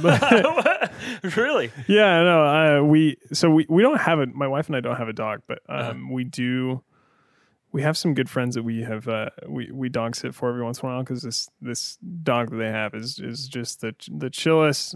but- 0.02 0.92
really? 1.36 1.70
yeah, 1.86 2.22
no, 2.22 2.44
uh, 2.44 2.82
we 2.82 3.16
so 3.32 3.50
we, 3.50 3.66
we 3.68 3.82
don't 3.82 4.00
have 4.00 4.18
a 4.18 4.26
My 4.26 4.48
wife 4.48 4.66
and 4.66 4.74
I 4.76 4.80
don't 4.80 4.96
have 4.96 5.08
a 5.08 5.12
dog, 5.12 5.42
but 5.46 5.60
um, 5.68 5.78
Uh-huh. 5.78 5.94
we 6.10 6.24
do. 6.24 6.82
We 7.72 7.82
have 7.82 7.96
some 7.96 8.12
good 8.14 8.28
friends 8.28 8.54
that 8.54 8.62
we 8.64 8.82
have 8.82 9.08
uh, 9.08 9.30
we 9.48 9.70
we 9.72 9.88
dog 9.88 10.14
sit 10.14 10.34
for 10.34 10.48
every 10.50 10.62
once 10.62 10.80
in 10.80 10.86
a 10.88 10.92
while 10.92 11.02
because 11.02 11.22
this 11.22 11.48
this 11.60 11.96
dog 12.22 12.50
that 12.50 12.56
they 12.56 12.68
have 12.70 12.94
is 12.94 13.18
is 13.18 13.48
just 13.48 13.80
the 13.80 13.94
the 14.10 14.28
chillest 14.30 14.94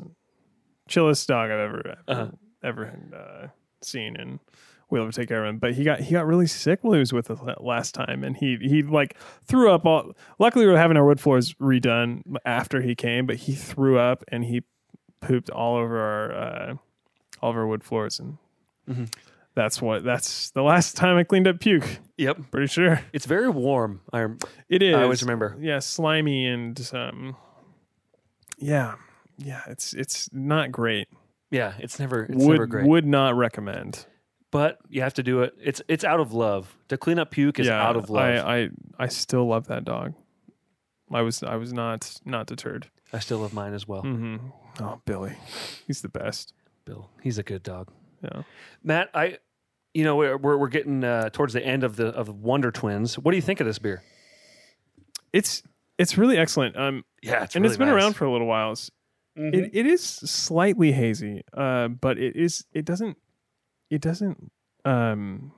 chillest 0.88 1.26
dog 1.26 1.50
I've 1.50 1.58
ever 1.58 1.78
ever, 1.78 1.96
Uh-huh. 2.06 2.30
ever 2.62 2.98
uh, 3.16 3.46
seen, 3.82 4.16
and 4.16 4.40
we 4.90 5.00
love 5.00 5.10
to 5.10 5.20
take 5.20 5.28
care 5.28 5.42
of 5.44 5.48
him. 5.48 5.58
But 5.58 5.72
he 5.74 5.84
got 5.84 6.00
he 6.00 6.12
got 6.12 6.26
really 6.26 6.46
sick 6.46 6.80
while 6.82 6.92
he 6.92 6.98
was 6.98 7.14
with 7.14 7.30
us 7.30 7.38
last 7.60 7.94
time, 7.94 8.22
and 8.22 8.36
he 8.36 8.58
he 8.60 8.82
like 8.82 9.16
threw 9.46 9.70
up 9.70 9.86
all. 9.86 10.12
Luckily, 10.38 10.66
we 10.66 10.72
were 10.72 10.78
having 10.78 10.98
our 10.98 11.04
wood 11.06 11.18
floors 11.20 11.54
redone 11.54 12.22
after 12.44 12.82
he 12.82 12.94
came, 12.94 13.24
but 13.26 13.36
he 13.36 13.54
threw 13.54 13.98
up 13.98 14.22
and 14.28 14.44
he 14.44 14.62
pooped 15.20 15.48
all 15.48 15.76
over 15.76 15.98
our 15.98 16.34
uh, 16.34 16.74
all 17.40 17.50
of 17.50 17.56
our 17.56 17.66
wood 17.66 17.82
floors, 17.82 18.20
and 18.20 18.36
Mhm. 18.86 19.10
That's 19.56 19.82
what 19.82 20.04
that's 20.04 20.50
the 20.50 20.62
last 20.62 20.96
time 20.96 21.16
I 21.16 21.24
cleaned 21.24 21.48
up 21.48 21.58
puke. 21.58 21.98
Yep. 22.18 22.50
Pretty 22.52 22.68
sure 22.68 23.00
It's 23.12 23.26
very 23.26 23.48
warm. 23.50 24.00
I 24.12 24.26
it 24.68 24.82
is. 24.82 24.94
I 24.94 25.02
always 25.02 25.22
remember. 25.22 25.56
Yeah, 25.60 25.80
slimy 25.80 26.46
and 26.46 26.90
um, 26.94 27.36
yeah, 28.58 28.94
yeah. 29.38 29.62
It's 29.66 29.92
it's 29.94 30.32
not 30.32 30.70
great. 30.72 31.08
Yeah, 31.50 31.74
it's 31.78 31.98
never 31.98 32.24
it's 32.24 32.36
never 32.36 32.60
would 32.62 32.70
great. 32.70 32.86
would 32.86 33.06
not 33.06 33.36
recommend. 33.36 34.06
but 34.50 34.78
you 34.88 35.02
have 35.02 35.14
to 35.14 35.22
do 35.22 35.42
it. 35.42 35.54
It's 35.62 35.82
it's 35.88 36.04
out 36.04 36.20
of 36.20 36.32
love. 36.32 36.76
To 36.88 36.96
clean 36.96 37.18
up 37.18 37.30
puke 37.30 37.58
is 37.60 37.66
yeah, 37.66 37.82
out 37.86 37.96
of 37.96 38.08
love. 38.10 38.44
I, 38.46 38.62
I, 38.62 38.68
I 38.98 39.06
still 39.08 39.46
love 39.46 39.66
that 39.66 39.84
dog. 39.84 40.14
I 41.12 41.22
was 41.22 41.42
I 41.42 41.56
was 41.56 41.72
not 41.72 42.18
not 42.24 42.46
deterred. 42.46 42.88
I 43.12 43.18
still 43.20 43.38
love 43.38 43.52
mine 43.54 43.74
as 43.74 43.86
well. 43.86 44.02
hmm 44.02 44.36
Oh, 44.80 45.00
Billy, 45.06 45.34
he's 45.86 46.02
the 46.02 46.08
best. 46.08 46.52
Bill, 46.84 47.08
he's 47.22 47.38
a 47.38 47.42
good 47.42 47.62
dog. 47.62 47.90
Yeah. 48.22 48.42
Matt, 48.82 49.08
I, 49.14 49.38
you 49.96 50.04
know, 50.04 50.16
we're 50.16 50.36
we're, 50.36 50.56
we're 50.56 50.68
getting 50.68 51.02
uh, 51.04 51.30
towards 51.30 51.52
the 51.52 51.64
end 51.64 51.82
of 51.84 51.96
the 51.96 52.08
of 52.08 52.28
Wonder 52.28 52.70
Twins. 52.70 53.18
What 53.18 53.30
do 53.32 53.36
you 53.36 53.42
think 53.42 53.60
of 53.60 53.66
this 53.66 53.78
beer? 53.78 54.02
It's 55.32 55.62
it's 55.98 56.18
really 56.18 56.36
excellent. 56.38 56.76
Um, 56.76 57.04
Yeah, 57.22 57.44
it's 57.44 57.54
and 57.56 57.62
really 57.62 57.72
it's 57.72 57.78
been 57.78 57.88
nice. 57.88 57.96
around 58.02 58.12
for 58.14 58.24
a 58.26 58.32
little 58.32 58.46
while. 58.46 58.72
It's- 58.72 58.90
It, 59.38 59.70
it 59.74 59.86
is 59.86 60.02
slightly 60.02 60.92
hazy, 60.92 61.42
uh, 61.52 61.88
but 61.88 62.18
it 62.18 62.36
is 62.36 62.64
it 62.72 62.84
doesn't 62.86 63.16
it 63.90 64.00
doesn't 64.00 64.50
um, 64.86 65.52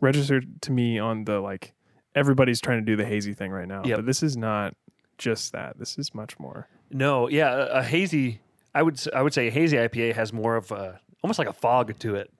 register 0.00 0.42
to 0.62 0.72
me 0.72 0.98
on 0.98 1.24
the 1.24 1.40
like 1.40 1.74
everybody's 2.14 2.60
trying 2.60 2.78
to 2.78 2.84
do 2.84 2.94
the 2.96 3.04
hazy 3.04 3.34
thing 3.34 3.50
right 3.50 3.66
now. 3.66 3.82
Yep. 3.84 3.98
But 3.98 4.06
this 4.06 4.22
is 4.22 4.36
not 4.36 4.74
just 5.18 5.52
that. 5.52 5.78
This 5.78 5.98
is 5.98 6.14
much 6.14 6.38
more. 6.38 6.68
No, 6.92 7.28
yeah, 7.28 7.52
a, 7.54 7.64
a 7.78 7.82
hazy. 7.82 8.40
I 8.76 8.82
would 8.82 8.94
s- 8.94 9.08
I 9.14 9.22
would 9.22 9.34
say 9.34 9.48
a 9.48 9.50
hazy 9.50 9.76
IPA 9.76 10.14
has 10.14 10.32
more 10.32 10.54
of 10.56 10.70
a 10.70 11.00
almost 11.22 11.38
like 11.40 11.48
a 11.48 11.52
fog 11.52 11.98
to 11.98 12.14
it. 12.14 12.32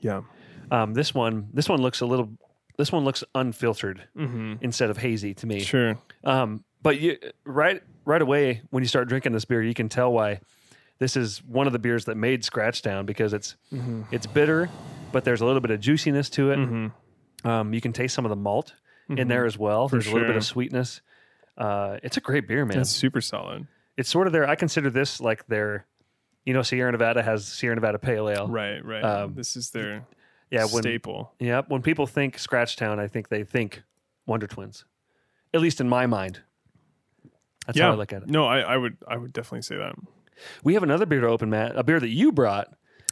Yeah. 0.00 0.22
Um, 0.70 0.94
this 0.94 1.14
one 1.14 1.48
this 1.52 1.68
one 1.68 1.80
looks 1.80 2.00
a 2.00 2.06
little. 2.06 2.30
This 2.76 2.92
one 2.92 3.04
looks 3.04 3.24
unfiltered 3.34 4.04
Mm-hmm. 4.16 4.54
instead 4.60 4.88
of 4.90 4.96
hazy 4.98 5.34
to 5.34 5.46
me. 5.46 5.60
Sure. 5.60 5.96
Um, 6.24 6.62
but 6.82 7.00
you 7.00 7.16
right 7.44 7.82
right 8.04 8.22
away 8.22 8.62
when 8.70 8.82
you 8.82 8.88
start 8.88 9.08
drinking 9.08 9.32
this 9.32 9.44
beer, 9.44 9.62
you 9.62 9.74
can 9.74 9.88
tell 9.88 10.12
why 10.12 10.40
this 10.98 11.16
is 11.16 11.42
one 11.44 11.66
of 11.66 11.72
the 11.72 11.78
beers 11.78 12.04
that 12.06 12.16
made 12.16 12.44
Scratchtown 12.44 13.04
because 13.06 13.32
it's 13.32 13.56
Mm-hmm. 13.72 14.02
it's 14.12 14.26
bitter, 14.26 14.68
but 15.12 15.24
there's 15.24 15.40
a 15.40 15.44
little 15.46 15.60
bit 15.60 15.70
of 15.72 15.80
juiciness 15.80 16.30
to 16.30 16.50
it. 16.52 16.58
Mm-hmm. 16.58 17.48
Um, 17.48 17.72
you 17.74 17.80
can 17.80 17.92
taste 17.92 18.14
some 18.14 18.24
of 18.24 18.30
the 18.30 18.36
malt 18.36 18.74
in 19.08 19.26
there 19.28 19.44
as 19.46 19.56
well. 19.58 19.88
For 19.88 19.96
there's 19.96 20.06
a 20.06 20.12
little 20.12 20.28
bit 20.28 20.36
of 20.36 20.44
sweetness. 20.44 21.00
Uh, 21.56 21.98
it's 22.02 22.16
a 22.16 22.20
great 22.20 22.46
beer, 22.46 22.64
man. 22.64 22.76
That's 22.76 22.90
super 22.90 23.20
solid. 23.20 23.66
it's 23.96 24.08
sort 24.08 24.26
of 24.28 24.32
their. 24.32 24.48
I 24.48 24.54
consider 24.54 24.90
this 24.90 25.20
like 25.20 25.46
their. 25.46 25.86
You 26.44 26.54
know, 26.54 26.62
Sierra 26.62 26.90
Nevada 26.92 27.22
has 27.22 27.46
Sierra 27.46 27.74
Nevada 27.74 27.98
Pale 27.98 28.28
Ale. 28.30 28.48
Right. 28.48 28.84
Right. 28.84 29.02
Um, 29.04 29.34
this 29.34 29.56
is 29.56 29.70
their 29.70 30.06
Yeah, 30.50 30.64
when 30.66 30.82
staple. 30.82 31.32
yeah 31.38 31.62
when 31.68 31.82
people 31.82 32.06
think 32.06 32.38
Scratchtown, 32.38 32.98
I 32.98 33.06
think 33.08 33.28
they 33.28 33.44
think 33.44 33.82
Wonder 34.26 34.46
Twins. 34.46 34.84
At 35.54 35.60
least 35.60 35.80
in 35.80 35.88
my 35.88 36.06
mind. 36.06 36.40
That's 37.66 37.78
yeah. 37.78 37.86
how 37.86 37.92
I 37.92 37.96
look 37.96 38.12
at 38.12 38.22
it. 38.22 38.28
No, 38.30 38.46
I, 38.46 38.60
I 38.60 38.76
would 38.76 38.96
I 39.06 39.16
would 39.16 39.32
definitely 39.32 39.62
say 39.62 39.76
that. 39.76 39.94
We 40.64 40.74
have 40.74 40.82
another 40.82 41.04
beer 41.06 41.20
to 41.20 41.26
open, 41.26 41.50
Matt. 41.50 41.76
A 41.76 41.82
beer 41.82 42.00
that 42.00 42.08
you 42.08 42.32
brought. 42.32 42.68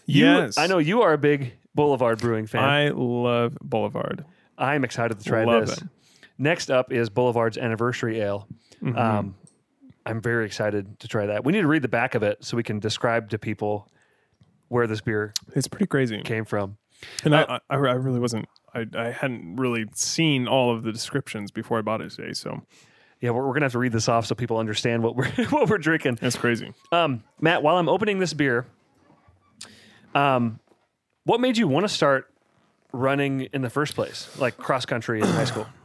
You, 0.07 0.25
Yes. 0.25 0.57
I 0.59 0.67
know 0.67 0.79
you 0.79 1.03
are 1.03 1.13
a 1.13 1.19
big 1.19 1.55
Boulevard 1.75 2.19
Brewing 2.21 2.47
fan. 2.47 2.63
I 2.65 2.89
love 2.91 3.59
Boulevard. 3.61 4.25
I'm 4.57 4.85
excited 4.85 5.19
to 5.19 5.25
try 5.25 5.45
Love 5.45 5.67
this. 5.67 5.77
them. 5.79 5.91
Next 6.39 6.71
up 6.71 6.93
is 6.93 7.11
Boulevard's 7.11 7.59
Anniversary 7.59 8.21
Ale. 8.21 8.47
Mm-hmm. 8.83 8.97
Um, 8.97 9.35
I'm 10.07 10.21
very 10.23 10.47
excited 10.47 11.01
to 11.01 11.09
try 11.09 11.27
that. 11.27 11.45
We 11.45 11.53
need 11.53 11.63
to 11.63 11.67
read 11.67 11.83
the 11.83 11.89
back 11.89 12.15
of 12.15 12.23
it 12.23 12.45
so 12.45 12.57
we 12.57 12.63
can 12.63 12.79
describe 12.79 13.31
to 13.31 13.39
people 13.39 13.91
where 14.69 14.87
this 14.87 15.01
beer 15.01 15.35
It's 15.55 15.67
pretty 15.69 15.87
crazy. 15.87 16.21
came 16.23 16.45
from. 16.45 16.77
And 17.25 17.35
Uh, 17.35 17.61
I, 17.71 17.75
I, 17.75 17.79
I 17.79 17.93
really 17.95 18.21
wasn't. 18.21 18.49
I, 18.75 18.87
I 18.97 19.11
hadn't 19.11 19.57
really 19.57 19.87
seen 19.95 20.47
all 20.49 20.75
of 20.75 20.83
the 20.83 20.93
descriptions 20.93 21.51
before 21.51 21.79
I 21.79 21.83
bought 21.83 22.01
it 22.01 22.11
today, 22.11 22.33
so 22.33 22.63
Yeah, 23.21 23.31
we're, 23.31 23.47
we're 23.47 23.55
gonna 23.55 23.65
have 23.67 23.73
to 23.73 23.79
read 23.79 23.93
this 23.93 24.09
off 24.09 24.27
so 24.27 24.35
people 24.35 24.59
understand 24.59 25.03
what 25.03 25.17
we're 25.17 25.31
what 25.51 25.69
we're 25.69 25.79
drinking. 25.79 26.19
that's 26.21 26.37
crazy. 26.37 26.73
Um, 26.93 27.25
Matt, 27.41 27.63
while 27.63 27.77
I'm 27.77 27.89
opening 27.89 28.19
this 28.19 28.35
beer, 28.35 28.67
um, 30.15 30.61
what 31.25 31.41
made 31.41 31.57
you 31.57 31.69
want 31.69 31.85
to 31.85 31.93
start 31.93 32.31
running 32.93 33.43
in 33.53 33.63
the 33.63 33.71
first 33.71 33.95
place, 33.95 34.29
like 34.39 34.57
cross 34.57 34.87
country 34.87 35.21
in 35.21 35.27
high 35.27 35.45
school? 35.45 35.67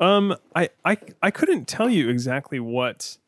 Um, 0.00 0.36
I, 0.54 0.68
I, 0.84 0.96
I 1.20 1.32
couldn't 1.32 1.66
tell 1.66 1.90
you 1.90 2.08
exactly 2.08 2.60
what 2.60 3.18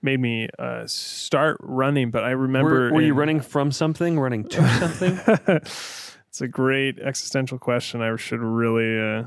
made 0.00 0.20
me 0.20 0.48
uh, 0.60 0.86
start 0.86 1.56
running, 1.60 2.12
but 2.12 2.22
I 2.22 2.30
remember. 2.30 2.70
Were, 2.70 2.92
were 2.92 3.00
you 3.00 3.14
running 3.14 3.40
from 3.40 3.72
something, 3.72 4.20
running 4.20 4.44
to 4.50 4.68
something? 4.78 5.60
It's 6.34 6.40
a 6.40 6.48
great 6.48 6.98
existential 6.98 7.60
question. 7.60 8.02
I 8.02 8.16
should 8.16 8.40
really, 8.40 8.98
uh, 9.00 9.26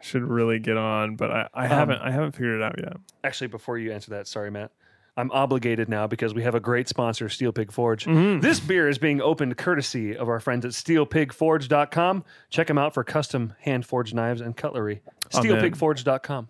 should 0.00 0.22
really 0.22 0.58
get 0.58 0.78
on, 0.78 1.14
but 1.14 1.30
I, 1.30 1.42
Um, 1.52 1.68
haven't. 1.68 1.98
I 1.98 2.10
haven't 2.10 2.32
figured 2.32 2.58
it 2.58 2.62
out 2.62 2.76
yet. 2.78 2.96
Actually, 3.22 3.48
before 3.48 3.76
you 3.76 3.92
answer 3.92 4.12
that, 4.12 4.26
sorry, 4.26 4.50
Matt. 4.50 4.70
I'm 5.18 5.30
obligated 5.32 5.90
now 5.90 6.06
because 6.06 6.32
we 6.32 6.42
have 6.44 6.54
a 6.54 6.60
great 6.60 6.88
sponsor, 6.88 7.28
Steel 7.28 7.52
Pig 7.52 7.70
Forge. 7.70 8.06
Mm-hmm. 8.06 8.40
This 8.40 8.60
beer 8.60 8.88
is 8.88 8.96
being 8.96 9.20
opened 9.20 9.58
courtesy 9.58 10.16
of 10.16 10.30
our 10.30 10.40
friends 10.40 10.64
at 10.64 10.70
steelpigforge.com. 10.70 12.24
Check 12.48 12.66
them 12.68 12.78
out 12.78 12.94
for 12.94 13.04
custom 13.04 13.52
hand 13.60 13.84
forged 13.84 14.14
knives 14.14 14.40
and 14.40 14.56
cutlery. 14.56 15.02
Steelpigforge.com. 15.28 16.48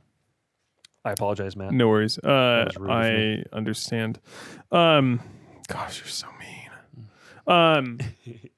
I 1.05 1.11
apologize, 1.11 1.57
Matt. 1.57 1.73
No 1.73 1.89
worries. 1.89 2.19
Uh, 2.19 2.67
was 2.69 2.77
rude 2.77 2.89
of 2.89 2.97
I 2.97 3.45
understand. 3.53 4.21
Um, 4.71 5.19
gosh, 5.67 5.99
you're 5.99 6.07
so 6.07 6.29
mean. 6.39 6.55
Um, 7.49 7.99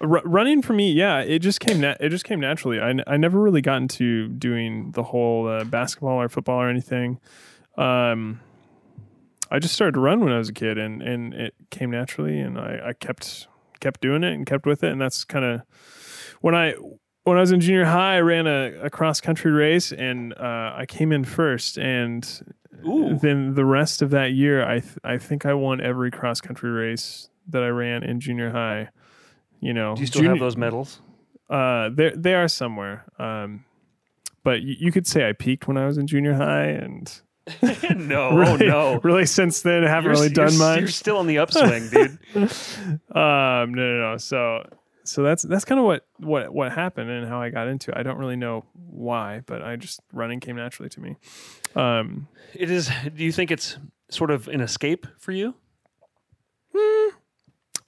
r- 0.00 0.22
running 0.24 0.62
for 0.62 0.72
me, 0.72 0.92
yeah, 0.92 1.20
it 1.20 1.40
just 1.40 1.60
came. 1.60 1.80
Na- 1.80 1.96
it 2.00 2.08
just 2.10 2.24
came 2.24 2.40
naturally. 2.40 2.80
I, 2.80 2.90
n- 2.90 3.04
I 3.06 3.16
never 3.16 3.40
really 3.40 3.60
got 3.60 3.76
into 3.76 4.28
doing 4.28 4.92
the 4.92 5.02
whole 5.02 5.48
uh, 5.48 5.64
basketball 5.64 6.20
or 6.20 6.28
football 6.28 6.60
or 6.60 6.68
anything. 6.68 7.18
Um, 7.76 8.40
I 9.50 9.58
just 9.58 9.74
started 9.74 9.92
to 9.92 10.00
run 10.00 10.20
when 10.20 10.32
I 10.32 10.38
was 10.38 10.48
a 10.48 10.52
kid, 10.52 10.78
and 10.78 11.02
and 11.02 11.34
it 11.34 11.54
came 11.70 11.90
naturally, 11.90 12.38
and 12.38 12.58
I, 12.58 12.80
I 12.88 12.92
kept 12.92 13.46
kept 13.80 14.00
doing 14.00 14.24
it 14.24 14.32
and 14.32 14.46
kept 14.46 14.66
with 14.66 14.82
it, 14.82 14.90
and 14.90 15.00
that's 15.00 15.24
kind 15.24 15.44
of 15.44 15.62
when 16.40 16.54
I 16.54 16.74
when 17.24 17.36
I 17.36 17.40
was 17.40 17.52
in 17.52 17.60
junior 17.60 17.84
high, 17.84 18.16
I 18.16 18.20
ran 18.20 18.46
a, 18.46 18.72
a 18.84 18.90
cross 18.90 19.20
country 19.20 19.50
race 19.52 19.92
and 19.92 20.32
uh, 20.34 20.72
I 20.74 20.86
came 20.88 21.12
in 21.12 21.24
first. 21.24 21.76
And 21.76 22.24
then 23.20 23.54
the 23.54 23.66
rest 23.66 24.00
of 24.02 24.10
that 24.10 24.32
year, 24.32 24.64
I 24.66 24.80
th- 24.80 24.98
I 25.04 25.18
think 25.18 25.44
I 25.44 25.52
won 25.52 25.80
every 25.80 26.10
cross 26.10 26.40
country 26.40 26.70
race 26.70 27.28
that 27.48 27.62
I 27.62 27.68
ran 27.68 28.02
in 28.02 28.20
junior 28.20 28.50
high. 28.50 28.88
You 29.60 29.72
know, 29.74 29.94
Do 29.94 30.00
you 30.00 30.06
still 30.06 30.22
have 30.24 30.38
those 30.38 30.56
medals? 30.56 31.00
Uh, 31.50 31.88
they 31.92 32.12
they 32.14 32.34
are 32.34 32.48
somewhere. 32.48 33.04
Um, 33.18 33.64
but 34.44 34.62
you, 34.62 34.76
you 34.78 34.92
could 34.92 35.06
say 35.06 35.28
I 35.28 35.32
peaked 35.32 35.66
when 35.66 35.76
I 35.76 35.86
was 35.86 35.98
in 35.98 36.06
junior 36.06 36.34
high, 36.34 36.66
and 36.66 37.20
no, 37.96 38.30
really, 38.36 38.70
oh 38.70 38.94
no. 38.94 39.00
really 39.02 39.26
since 39.26 39.62
then 39.62 39.84
I 39.84 39.88
haven't 39.88 40.04
You're, 40.04 40.12
really 40.12 40.26
you're- 40.34 40.46
done 40.48 40.58
much. 40.58 40.78
You're 40.80 40.88
still 40.88 41.16
on 41.16 41.26
the 41.26 41.38
upswing, 41.38 41.88
dude. 41.90 42.18
Um, 43.14 43.74
no, 43.74 43.82
no, 43.96 44.10
no. 44.12 44.16
So, 44.18 44.68
so 45.04 45.22
that's 45.22 45.42
that's 45.42 45.64
kind 45.64 45.78
of 45.80 45.84
what 45.86 46.06
what 46.18 46.52
what 46.54 46.72
happened 46.72 47.10
and 47.10 47.26
how 47.26 47.40
I 47.40 47.50
got 47.50 47.66
into 47.66 47.90
it. 47.90 47.96
I 47.96 48.02
don't 48.02 48.18
really 48.18 48.36
know 48.36 48.64
why, 48.74 49.42
but 49.46 49.62
I 49.62 49.76
just 49.76 50.00
running 50.12 50.40
came 50.40 50.56
naturally 50.56 50.90
to 50.90 51.00
me. 51.00 51.16
Um, 51.74 52.28
It 52.54 52.70
is. 52.70 52.90
Do 53.14 53.24
you 53.24 53.32
think 53.32 53.50
it's 53.50 53.76
sort 54.10 54.30
of 54.30 54.46
an 54.48 54.60
escape 54.60 55.06
for 55.18 55.32
you? 55.32 55.54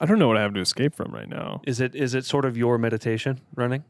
I 0.01 0.05
don't 0.07 0.17
know 0.17 0.27
what 0.27 0.35
I 0.37 0.41
have 0.41 0.53
to 0.55 0.59
escape 0.59 0.95
from 0.95 1.13
right 1.13 1.29
now. 1.29 1.61
Is 1.65 1.79
it 1.79 1.93
is 1.95 2.15
it 2.15 2.25
sort 2.25 2.43
of 2.45 2.57
your 2.57 2.77
meditation 2.79 3.39
running? 3.55 3.83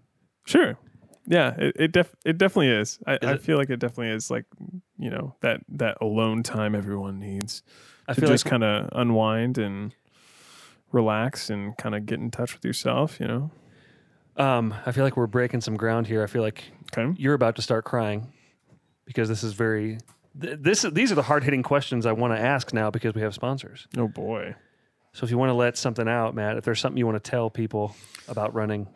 Sure, 0.45 0.77
yeah, 1.25 1.55
it 1.57 1.75
it, 1.79 1.91
def- 1.93 2.15
it 2.25 2.37
definitely 2.37 2.67
is. 2.69 2.99
I, 3.07 3.13
I 3.13 3.31
it? 3.33 3.41
feel 3.41 3.57
like 3.57 3.69
it 3.69 3.79
definitely 3.79 4.09
is 4.09 4.29
like 4.29 4.45
you 4.97 5.09
know 5.09 5.35
that 5.39 5.61
that 5.69 5.97
alone 6.01 6.43
time 6.43 6.75
everyone 6.75 7.17
needs 7.19 7.63
I 8.09 8.13
to 8.13 8.21
feel 8.21 8.29
just 8.29 8.45
like 8.45 8.49
kind 8.51 8.63
of 8.65 8.89
unwind 8.91 9.57
and 9.57 9.95
relax 10.91 11.49
and 11.49 11.77
kind 11.77 11.95
of 11.95 12.05
get 12.05 12.19
in 12.19 12.29
touch 12.29 12.53
with 12.53 12.65
yourself. 12.65 13.17
You 13.19 13.27
know, 13.27 13.51
um, 14.35 14.73
I 14.85 14.91
feel 14.91 15.05
like 15.05 15.15
we're 15.15 15.27
breaking 15.27 15.61
some 15.61 15.77
ground 15.77 16.07
here. 16.07 16.23
I 16.23 16.27
feel 16.27 16.41
like 16.41 16.65
okay. 16.97 17.13
you're 17.17 17.35
about 17.35 17.55
to 17.55 17.61
start 17.61 17.85
crying 17.85 18.33
because 19.05 19.29
this 19.29 19.43
is 19.43 19.53
very. 19.53 19.99
th- 20.41 20.57
This 20.59 20.81
these 20.81 21.11
are 21.11 21.15
the 21.15 21.23
hard 21.23 21.45
hitting 21.45 21.63
questions 21.63 22.05
I 22.05 22.11
want 22.11 22.33
to 22.33 22.39
ask 22.39 22.73
now 22.73 22.91
because 22.91 23.13
we 23.13 23.21
have 23.21 23.33
sponsors. 23.33 23.87
Oh 23.97 24.09
boy. 24.09 24.55
So 25.13 25.25
if 25.25 25.31
you 25.31 25.37
want 25.37 25.49
to 25.49 25.55
let 25.55 25.77
something 25.77 26.07
out, 26.07 26.35
Matt, 26.35 26.57
if 26.57 26.63
there's 26.63 26.79
something 26.79 26.97
you 26.97 27.05
want 27.05 27.21
to 27.21 27.29
tell 27.29 27.49
people 27.49 27.95
about 28.27 28.53
running, 28.53 28.87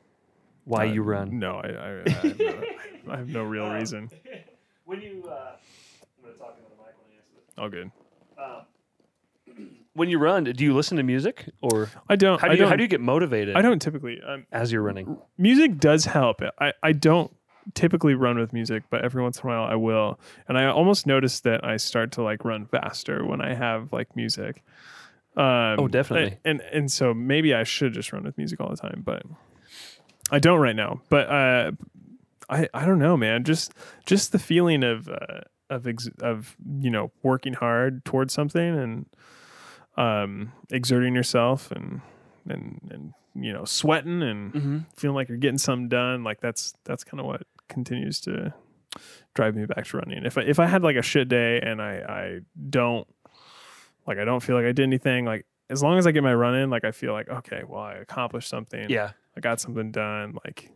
why 0.64 0.84
you 0.84 1.02
run. 1.02 1.38
No, 1.38 1.56
I 1.56 1.68
I, 1.68 2.02
I, 2.06 2.10
have, 2.10 2.38
no, 2.38 2.62
I 3.10 3.16
have 3.16 3.28
no 3.28 3.42
real 3.42 3.70
reason. 3.74 4.10
When 4.84 5.02
you, 5.02 5.22
uh, 5.28 5.32
I'm 5.34 6.22
going 6.22 6.32
to 6.32 6.38
talk 6.40 6.56
into 6.56 6.70
the 6.70 6.82
mic 6.82 6.94
when 6.96 7.10
you 7.12 7.18
answer 7.18 7.34
this. 7.36 7.58
All 7.58 7.68
good. 7.68 7.90
When 9.92 10.08
you 10.08 10.18
run, 10.18 10.44
do 10.44 10.64
you 10.64 10.72
listen 10.72 10.96
to 10.96 11.02
music 11.02 11.44
or 11.60 11.90
I 12.08 12.16
don't. 12.16 12.40
how 12.40 12.46
do 12.46 12.52
I 12.52 12.54
you 12.54 12.60
don't, 12.60 12.70
how 12.70 12.76
do 12.76 12.84
you 12.84 12.88
get 12.88 13.02
motivated? 13.02 13.54
I 13.54 13.60
don't 13.60 13.82
typically. 13.82 14.18
Um, 14.26 14.46
as 14.50 14.72
you're 14.72 14.80
running. 14.80 15.18
music 15.36 15.78
does 15.78 16.06
help. 16.06 16.40
I, 16.58 16.72
I 16.82 16.92
don't 16.92 17.30
typically 17.74 18.14
run 18.14 18.38
with 18.38 18.54
music, 18.54 18.84
but 18.88 19.04
every 19.04 19.22
once 19.22 19.40
in 19.40 19.44
a 19.44 19.52
while 19.52 19.64
I 19.64 19.74
will. 19.74 20.18
And 20.46 20.56
I 20.56 20.66
almost 20.66 21.06
notice 21.06 21.40
that 21.40 21.64
I 21.64 21.76
start 21.76 22.12
to 22.12 22.22
like 22.22 22.46
run 22.46 22.64
faster 22.64 23.26
when 23.26 23.42
I 23.42 23.52
have 23.52 23.92
like 23.92 24.16
music. 24.16 24.64
Um, 25.38 25.78
Oh, 25.80 25.88
definitely. 25.88 26.38
And 26.44 26.60
and 26.72 26.90
so 26.90 27.14
maybe 27.14 27.54
I 27.54 27.62
should 27.64 27.92
just 27.94 28.12
run 28.12 28.24
with 28.24 28.36
music 28.36 28.60
all 28.60 28.68
the 28.70 28.76
time, 28.76 29.02
but 29.04 29.22
I 30.30 30.38
don't 30.38 30.60
right 30.60 30.76
now. 30.76 31.00
But 31.08 31.28
uh, 31.30 31.72
I 32.50 32.68
I 32.74 32.84
don't 32.84 32.98
know, 32.98 33.16
man. 33.16 33.44
Just 33.44 33.72
just 34.04 34.32
the 34.32 34.38
feeling 34.38 34.82
of 34.82 35.08
uh, 35.08 35.42
of 35.70 35.86
ex- 35.86 36.10
of 36.20 36.56
you 36.80 36.90
know 36.90 37.12
working 37.22 37.54
hard 37.54 38.04
towards 38.04 38.32
something 38.34 38.60
and 38.78 39.06
um, 39.96 40.52
exerting 40.70 41.14
yourself 41.14 41.70
and 41.70 42.00
and 42.48 42.80
and 42.90 43.12
you 43.34 43.52
know 43.52 43.64
sweating 43.64 44.22
and 44.22 44.52
Mm-hmm. 44.52 44.78
feeling 44.96 45.14
like 45.14 45.28
you're 45.28 45.38
getting 45.38 45.58
something 45.58 45.88
done. 45.88 46.24
Like 46.24 46.40
that's 46.40 46.74
that's 46.84 47.04
kind 47.04 47.20
of 47.20 47.26
what 47.26 47.42
continues 47.68 48.20
to 48.22 48.52
drive 49.34 49.54
me 49.54 49.66
back 49.66 49.86
to 49.86 49.96
running. 49.98 50.24
If 50.24 50.38
I 50.38 50.42
if 50.42 50.58
I 50.58 50.66
had 50.66 50.82
like 50.82 50.96
a 50.96 51.02
shit 51.02 51.28
day 51.28 51.60
and 51.62 51.80
I 51.80 51.94
I 52.08 52.38
don't 52.70 53.06
like 54.08 54.18
I 54.18 54.24
don't 54.24 54.40
feel 54.42 54.56
like 54.56 54.64
I 54.64 54.72
did 54.72 54.82
anything, 54.82 55.24
like 55.24 55.46
as 55.70 55.82
long 55.82 55.98
as 55.98 56.06
I 56.06 56.10
get 56.12 56.22
my 56.24 56.34
run 56.34 56.54
in, 56.56 56.70
like 56.70 56.84
I 56.84 56.90
feel 56.90 57.12
like 57.12 57.28
okay, 57.28 57.62
well 57.68 57.82
I 57.82 57.94
accomplished 57.94 58.48
something. 58.48 58.88
Yeah. 58.90 59.10
I 59.36 59.40
got 59.40 59.60
something 59.60 59.92
done. 59.92 60.36
Like 60.44 60.72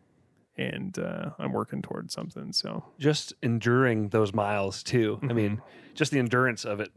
and 0.57 0.97
uh, 0.99 1.31
I'm 1.39 1.51
working 1.53 1.81
towards 1.83 2.13
something. 2.15 2.53
So 2.53 2.85
Just 2.99 3.33
enduring 3.43 4.11
those 4.11 4.33
miles 4.35 4.83
too. 4.83 5.19
I 5.23 5.33
mean, 5.33 5.61
just 5.95 6.13
the 6.13 6.19
endurance 6.21 6.65
of 6.67 6.79
it 6.79 6.91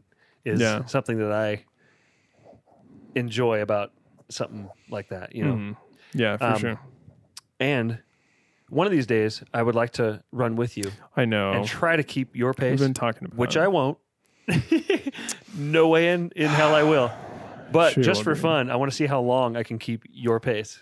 is 0.44 0.60
Yeah. 0.60 0.84
something 0.84 1.18
that 1.18 1.32
I 1.32 1.64
enjoy 3.14 3.62
about 3.62 3.92
something 4.28 4.68
like 4.90 5.08
that, 5.08 5.34
you 5.34 5.44
know. 5.44 5.54
mhm. 5.54 5.76
yeah, 6.14 6.36
for 6.36 6.44
Um, 6.44 6.58
sure. 6.58 6.80
And 7.58 7.98
one 8.68 8.86
of 8.86 8.92
these 8.92 9.06
days, 9.06 9.42
I 9.54 9.62
would 9.62 9.74
like 9.74 9.92
to 9.92 10.22
run 10.32 10.56
with 10.56 10.76
you 10.76 10.92
I 11.16 11.24
know. 11.24 11.52
and 11.52 11.66
try 11.66 11.96
to 11.96 12.02
keep 12.02 12.36
your 12.36 12.48
We've 12.50 12.56
pace, 12.56 12.80
been 12.80 12.92
talking 12.94 13.24
about 13.24 13.38
which 13.38 13.56
it. 13.56 13.60
I 13.60 13.68
won't. 13.68 13.96
no 15.56 15.88
way 15.88 16.10
in, 16.12 16.30
in 16.36 16.48
hell 16.48 16.74
I 16.74 16.82
will. 16.82 17.10
But 17.72 17.94
Sure 17.94 18.02
just 18.02 18.20
will 18.20 18.24
for 18.24 18.34
do. 18.34 18.40
fun, 18.40 18.70
I 18.70 18.76
want 18.76 18.90
to 18.90 18.96
see 18.96 19.06
how 19.06 19.20
long 19.20 19.56
I 19.56 19.62
can 19.62 19.78
keep 19.78 20.04
your 20.10 20.38
pace. 20.40 20.78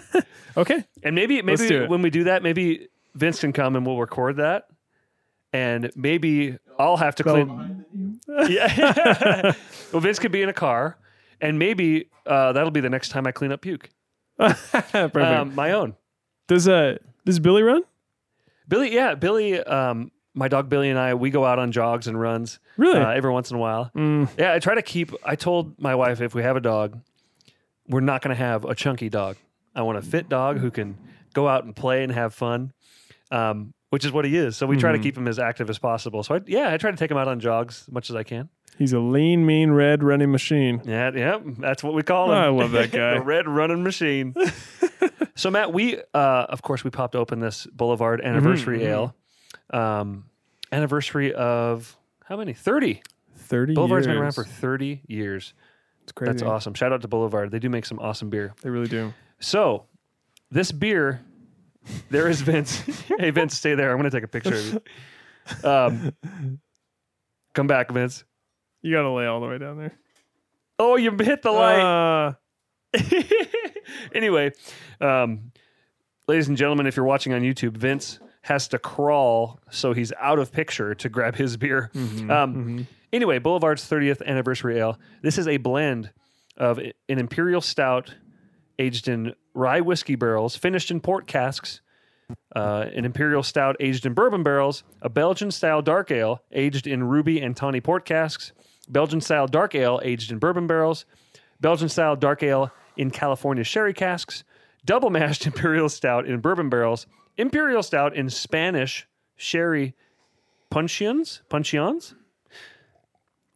okay. 0.56 0.84
And 1.02 1.14
maybe 1.14 1.40
Let's 1.42 1.62
maybe 1.62 1.74
do 1.74 1.84
it. 1.84 1.90
when 1.90 2.02
we 2.02 2.10
do 2.10 2.24
that, 2.24 2.42
maybe 2.42 2.88
Vince 3.14 3.40
can 3.40 3.52
come 3.52 3.74
and 3.76 3.86
we'll 3.86 3.98
record 3.98 4.36
that. 4.36 4.66
And 5.52 5.90
maybe 5.96 6.58
I'll 6.78 6.98
have 6.98 7.14
to 7.16 7.22
clean. 7.22 7.84
Yeah. 8.48 9.52
well, 9.92 10.00
Vince 10.02 10.18
could 10.18 10.32
be 10.32 10.42
in 10.42 10.50
a 10.50 10.52
car, 10.52 10.98
and 11.40 11.58
maybe 11.58 12.10
uh, 12.26 12.52
that'll 12.52 12.70
be 12.70 12.80
the 12.80 12.90
next 12.90 13.08
time 13.08 13.26
I 13.26 13.32
clean 13.32 13.50
up 13.50 13.62
puke. 13.62 13.88
Perfect. 14.38 15.16
Um, 15.16 15.54
my 15.54 15.72
own. 15.72 15.94
does 16.48 16.68
uh 16.68 16.98
does 17.24 17.38
Billy 17.38 17.62
run? 17.62 17.82
Billy, 18.68 18.92
yeah, 18.94 19.14
Billy. 19.14 19.58
Um, 19.60 20.10
my 20.36 20.48
dog 20.48 20.68
Billy 20.68 20.90
and 20.90 20.98
I, 20.98 21.14
we 21.14 21.30
go 21.30 21.44
out 21.44 21.58
on 21.58 21.72
jogs 21.72 22.06
and 22.06 22.20
runs 22.20 22.60
Really? 22.76 23.00
uh, 23.00 23.10
every 23.10 23.32
once 23.32 23.50
in 23.50 23.56
a 23.56 23.58
while. 23.58 23.90
Mm. 23.96 24.28
Yeah, 24.38 24.52
I 24.52 24.58
try 24.60 24.74
to 24.74 24.82
keep. 24.82 25.12
I 25.24 25.34
told 25.34 25.80
my 25.80 25.94
wife 25.94 26.20
if 26.20 26.34
we 26.34 26.42
have 26.42 26.56
a 26.56 26.60
dog, 26.60 27.00
we're 27.88 28.00
not 28.00 28.22
going 28.22 28.36
to 28.36 28.40
have 28.40 28.64
a 28.64 28.74
chunky 28.74 29.08
dog. 29.08 29.36
I 29.74 29.82
want 29.82 29.98
a 29.98 30.02
fit 30.02 30.28
dog 30.28 30.58
who 30.58 30.70
can 30.70 30.96
go 31.32 31.48
out 31.48 31.64
and 31.64 31.74
play 31.74 32.02
and 32.02 32.12
have 32.12 32.34
fun, 32.34 32.72
um, 33.30 33.74
which 33.90 34.04
is 34.04 34.12
what 34.12 34.24
he 34.24 34.36
is. 34.36 34.56
So 34.56 34.66
we 34.66 34.76
try 34.76 34.92
to 34.92 34.98
keep 34.98 35.16
him 35.16 35.26
as 35.28 35.38
active 35.38 35.68
as 35.70 35.78
possible. 35.78 36.22
So 36.22 36.36
I, 36.36 36.40
yeah, 36.46 36.72
I 36.72 36.76
try 36.76 36.90
to 36.90 36.96
take 36.96 37.10
him 37.10 37.16
out 37.16 37.28
on 37.28 37.40
jogs 37.40 37.84
as 37.86 37.92
much 37.92 38.10
as 38.10 38.16
I 38.16 38.22
can. 38.22 38.48
He's 38.78 38.92
a 38.92 39.00
lean, 39.00 39.46
mean, 39.46 39.70
red 39.70 40.02
running 40.02 40.30
machine. 40.30 40.82
Yeah, 40.84 41.10
yeah, 41.14 41.38
that's 41.58 41.82
what 41.82 41.94
we 41.94 42.02
call 42.02 42.30
him. 42.30 42.36
I 42.38 42.48
love 42.48 42.72
that 42.72 42.90
guy. 42.92 43.14
the 43.18 43.22
red 43.22 43.48
running 43.48 43.82
machine. 43.82 44.34
so 45.34 45.50
Matt, 45.50 45.72
we 45.72 45.96
uh, 46.12 46.46
of 46.48 46.60
course 46.62 46.84
we 46.84 46.90
popped 46.90 47.16
open 47.16 47.40
this 47.40 47.66
Boulevard 47.66 48.20
anniversary 48.20 48.84
ale, 48.84 49.14
um, 49.70 50.26
anniversary 50.72 51.32
of 51.32 51.96
how 52.24 52.36
many? 52.36 52.52
Thirty. 52.52 53.02
Thirty. 53.36 53.74
Boulevard's 53.74 54.06
years. 54.06 54.14
been 54.14 54.22
around 54.22 54.32
for 54.32 54.44
thirty 54.44 55.02
years. 55.06 55.54
It's 56.02 56.12
crazy. 56.12 56.32
That's 56.32 56.42
awesome. 56.42 56.74
Shout 56.74 56.92
out 56.92 57.02
to 57.02 57.08
Boulevard. 57.08 57.50
They 57.50 57.58
do 57.58 57.68
make 57.68 57.84
some 57.84 57.98
awesome 57.98 58.30
beer. 58.30 58.54
They 58.62 58.70
really 58.70 58.86
do. 58.86 59.12
So, 59.40 59.86
this 60.52 60.70
beer, 60.70 61.20
there 62.10 62.28
is 62.28 62.42
Vince. 62.42 62.78
hey, 63.18 63.30
Vince, 63.30 63.56
stay 63.56 63.74
there. 63.74 63.90
I'm 63.90 63.98
going 63.98 64.08
to 64.08 64.16
take 64.16 64.22
a 64.22 64.28
picture 64.28 64.54
of 64.54 64.72
you. 65.64 65.68
Um, 65.68 66.16
come 67.54 67.66
back, 67.66 67.90
Vince. 67.90 68.24
You 68.82 68.92
got 68.92 69.02
to 69.02 69.10
lay 69.10 69.26
all 69.26 69.40
the 69.40 69.48
way 69.48 69.58
down 69.58 69.78
there. 69.78 69.98
Oh, 70.78 70.96
you 70.96 71.10
hit 71.10 71.42
the 71.42 71.50
light. 71.50 71.80
Uh, 71.80 72.34
anyway, 74.14 74.52
um, 75.00 75.50
ladies 76.28 76.48
and 76.48 76.56
gentlemen, 76.56 76.86
if 76.86 76.96
you're 76.96 77.06
watching 77.06 77.32
on 77.32 77.42
YouTube, 77.42 77.76
Vince 77.76 78.20
has 78.46 78.68
to 78.68 78.78
crawl 78.78 79.58
so 79.70 79.92
he's 79.92 80.12
out 80.20 80.38
of 80.38 80.50
picture 80.52 80.94
to 80.94 81.08
grab 81.08 81.34
his 81.36 81.56
beer. 81.56 81.90
um, 82.30 82.86
Anyway, 83.12 83.38
Boulevard's 83.38 83.88
30th 83.88 84.24
anniversary 84.26 84.78
ale. 84.78 84.98
This 85.22 85.38
is 85.38 85.46
a 85.48 85.56
blend 85.58 86.10
of 86.56 86.78
an 86.78 86.92
imperial 87.18 87.60
stout 87.60 88.14
aged 88.78 89.08
in 89.08 89.34
rye 89.54 89.80
whiskey 89.80 90.16
barrels, 90.16 90.54
finished 90.56 90.90
in 90.90 91.00
port 91.00 91.26
casks. 91.26 91.80
Uh, 92.54 92.86
an 92.92 93.04
imperial 93.04 93.42
stout 93.44 93.76
aged 93.78 94.04
in 94.04 94.12
bourbon 94.12 94.42
barrels, 94.42 94.82
a 95.00 95.08
Belgian 95.08 95.50
style 95.52 95.80
dark 95.80 96.10
ale 96.10 96.42
aged 96.50 96.86
in 96.86 97.04
ruby 97.04 97.40
and 97.40 97.56
tawny 97.56 97.80
port 97.80 98.04
casks, 98.04 98.52
Belgian 98.88 99.20
style 99.20 99.46
dark 99.46 99.74
ale 99.76 100.00
aged 100.02 100.32
in 100.32 100.38
bourbon 100.38 100.66
barrels, 100.66 101.04
Belgian 101.60 101.88
style 101.88 102.16
dark 102.16 102.42
ale 102.42 102.72
in 102.96 103.10
California 103.12 103.62
sherry 103.62 103.94
casks, 103.94 104.42
double 104.84 105.08
mashed 105.10 105.46
imperial 105.50 105.88
stout 105.88 106.26
in 106.26 106.40
bourbon 106.40 106.68
barrels, 106.68 107.06
imperial 107.36 107.82
stout 107.82 108.14
in 108.14 108.30
Spanish 108.30 109.06
sherry 109.36 109.94
puncheons, 110.70 111.42
puncheons. 111.48 112.14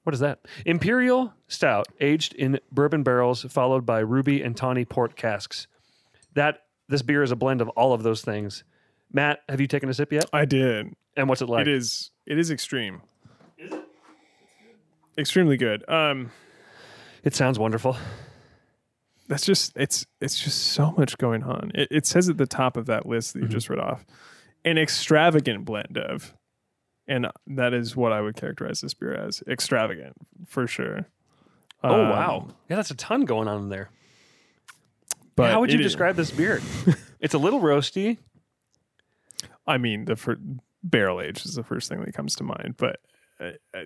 What 0.04 0.14
is 0.14 0.20
that? 0.20 0.40
Imperial 0.64 1.34
stout 1.46 1.86
aged 2.00 2.34
in 2.34 2.58
bourbon 2.72 3.02
barrels, 3.02 3.42
followed 3.44 3.84
by 3.84 4.00
ruby 4.00 4.42
and 4.42 4.56
tawny 4.56 4.84
port 4.84 5.14
casks. 5.16 5.66
That 6.34 6.62
this 6.88 7.02
beer 7.02 7.22
is 7.22 7.30
a 7.30 7.36
blend 7.36 7.60
of 7.60 7.68
all 7.70 7.92
of 7.92 8.02
those 8.02 8.22
things. 8.22 8.64
Matt, 9.12 9.40
have 9.48 9.60
you 9.60 9.66
taken 9.66 9.88
a 9.88 9.94
sip 9.94 10.12
yet? 10.12 10.24
I 10.32 10.44
did. 10.44 10.94
And 11.16 11.28
what's 11.28 11.42
it 11.42 11.48
like? 11.48 11.62
It 11.62 11.68
is. 11.68 12.10
It 12.26 12.38
is 12.38 12.50
extreme. 12.50 13.02
Is 13.58 13.72
it? 13.72 13.84
Extremely 15.18 15.56
good. 15.56 15.88
Um, 15.88 16.30
It 17.22 17.34
sounds 17.34 17.58
wonderful. 17.58 17.96
That's 19.30 19.46
just 19.46 19.72
it's 19.76 20.04
it's 20.20 20.38
just 20.38 20.60
so 20.72 20.90
much 20.98 21.16
going 21.16 21.42
on. 21.42 21.70
It, 21.74 21.88
it 21.90 22.06
says 22.06 22.28
at 22.28 22.36
the 22.36 22.46
top 22.46 22.76
of 22.76 22.84
that 22.86 23.06
list 23.06 23.32
that 23.32 23.40
you 23.42 23.48
just 23.48 23.70
read 23.70 23.78
off, 23.78 24.04
an 24.64 24.76
extravagant 24.76 25.64
blend 25.64 25.96
of, 25.96 26.34
and 27.08 27.28
that 27.46 27.72
is 27.72 27.96
what 27.96 28.12
I 28.12 28.20
would 28.20 28.36
characterize 28.36 28.80
this 28.82 28.92
beer 28.92 29.14
as 29.14 29.42
extravagant 29.48 30.14
for 30.46 30.66
sure. 30.66 31.06
Oh 31.82 31.94
Um, 32.02 32.08
wow, 32.10 32.48
yeah, 32.68 32.76
that's 32.76 32.90
a 32.90 32.96
ton 32.96 33.24
going 33.24 33.48
on 33.48 33.62
in 33.62 33.68
there. 33.70 33.88
But 35.36 35.52
How 35.52 35.60
would 35.60 35.70
you 35.72 35.78
it 35.78 35.80
is- 35.80 35.92
describe 35.92 36.16
this 36.16 36.30
beer? 36.30 36.60
it's 37.20 37.32
a 37.32 37.38
little 37.38 37.60
roasty. 37.60 38.18
I 39.66 39.78
mean, 39.78 40.04
the 40.04 40.16
fir- 40.16 40.36
barrel 40.82 41.20
age 41.20 41.46
is 41.46 41.54
the 41.54 41.62
first 41.62 41.88
thing 41.88 42.00
that 42.04 42.12
comes 42.12 42.34
to 42.36 42.44
mind, 42.44 42.74
but 42.76 42.98
uh, 43.40 43.52
uh, 43.72 43.84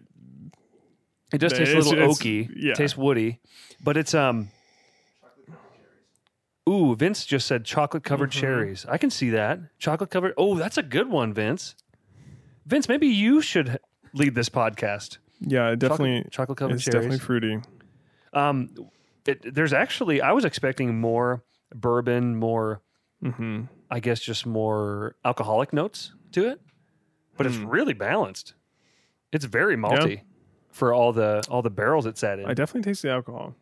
It 1.33 1.38
does 1.38 1.52
taste 1.52 1.72
a 1.72 1.78
little 1.78 2.09
oaky. 2.09 2.48
yeah. 2.57 2.72
It 2.72 2.76
tastes 2.76 2.96
woody, 2.96 3.40
but 3.83 3.96
it's 3.96 4.14
um. 4.14 4.48
Ooh, 6.68 6.94
Vince 6.96 7.27
just 7.27 7.46
said 7.46 7.64
chocolate 7.64 8.05
covered 8.05 8.31
Mm-hmm. 8.31 8.40
cherries. 8.40 8.87
I 8.88 8.96
can 8.98 9.11
see 9.11 9.31
that 9.31 9.59
chocolate 9.79 10.11
covered. 10.11 10.33
Oh, 10.37 10.55
that's 10.57 10.79
a 10.79 10.83
good 10.83 11.11
one, 11.11 11.33
Vince. 11.33 11.74
Vince, 12.66 12.88
maybe 12.88 13.07
you 13.07 13.42
should 13.42 13.79
lead 14.14 14.35
this 14.35 14.48
podcast. 14.48 15.18
yeah, 15.40 15.74
definitely 15.74 16.27
chocolate 16.31 16.57
covered 16.59 16.81
cherries. 16.81 16.85
definitely 16.94 17.18
fruity. 17.18 17.59
Um, 18.33 18.70
it, 19.27 19.55
there's 19.55 19.72
actually 19.72 20.22
I 20.22 20.33
was 20.33 20.44
expecting 20.44 20.98
more 21.00 21.44
bourbon, 21.74 22.37
more 22.37 22.81
mm-hmm. 23.22 23.64
I 23.90 24.00
guess 24.00 24.20
just 24.20 24.46
more 24.46 25.16
alcoholic 25.24 25.72
notes 25.72 26.12
to 26.33 26.48
it, 26.48 26.61
but 27.37 27.46
it's 27.46 27.57
really 27.57 27.92
balanced. 27.92 28.55
It's 29.33 29.44
very 29.44 29.77
malty 29.77 30.22
for 30.70 30.92
all 30.94 31.12
the 31.12 31.42
all 31.50 31.61
the 31.62 31.70
barrels 31.70 32.07
it 32.07 32.16
sat 32.18 32.38
in. 32.38 32.46
I 32.46 32.55
definitely 32.55 32.90
taste 32.90 33.03
the 33.03 33.11
alcohol. 33.11 33.55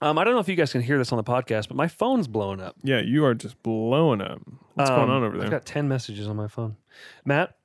Um, 0.00 0.18
I 0.18 0.24
don't 0.24 0.34
know 0.34 0.40
if 0.40 0.48
you 0.48 0.56
guys 0.56 0.72
can 0.72 0.80
hear 0.82 0.98
this 0.98 1.12
on 1.12 1.16
the 1.16 1.24
podcast, 1.24 1.68
but 1.68 1.76
my 1.76 1.88
phone's 1.88 2.26
blowing 2.28 2.60
up. 2.60 2.76
Yeah, 2.82 3.00
you 3.00 3.24
are 3.24 3.34
just 3.34 3.62
blowing 3.62 4.20
up. 4.20 4.40
What's 4.74 4.90
going 4.90 5.02
Um, 5.04 5.10
on 5.10 5.22
over 5.24 5.36
there? 5.36 5.44
I've 5.46 5.50
got 5.50 5.66
ten 5.66 5.88
messages 5.88 6.26
on 6.28 6.36
my 6.36 6.48
phone. 6.48 6.76
Matt, 7.24 7.56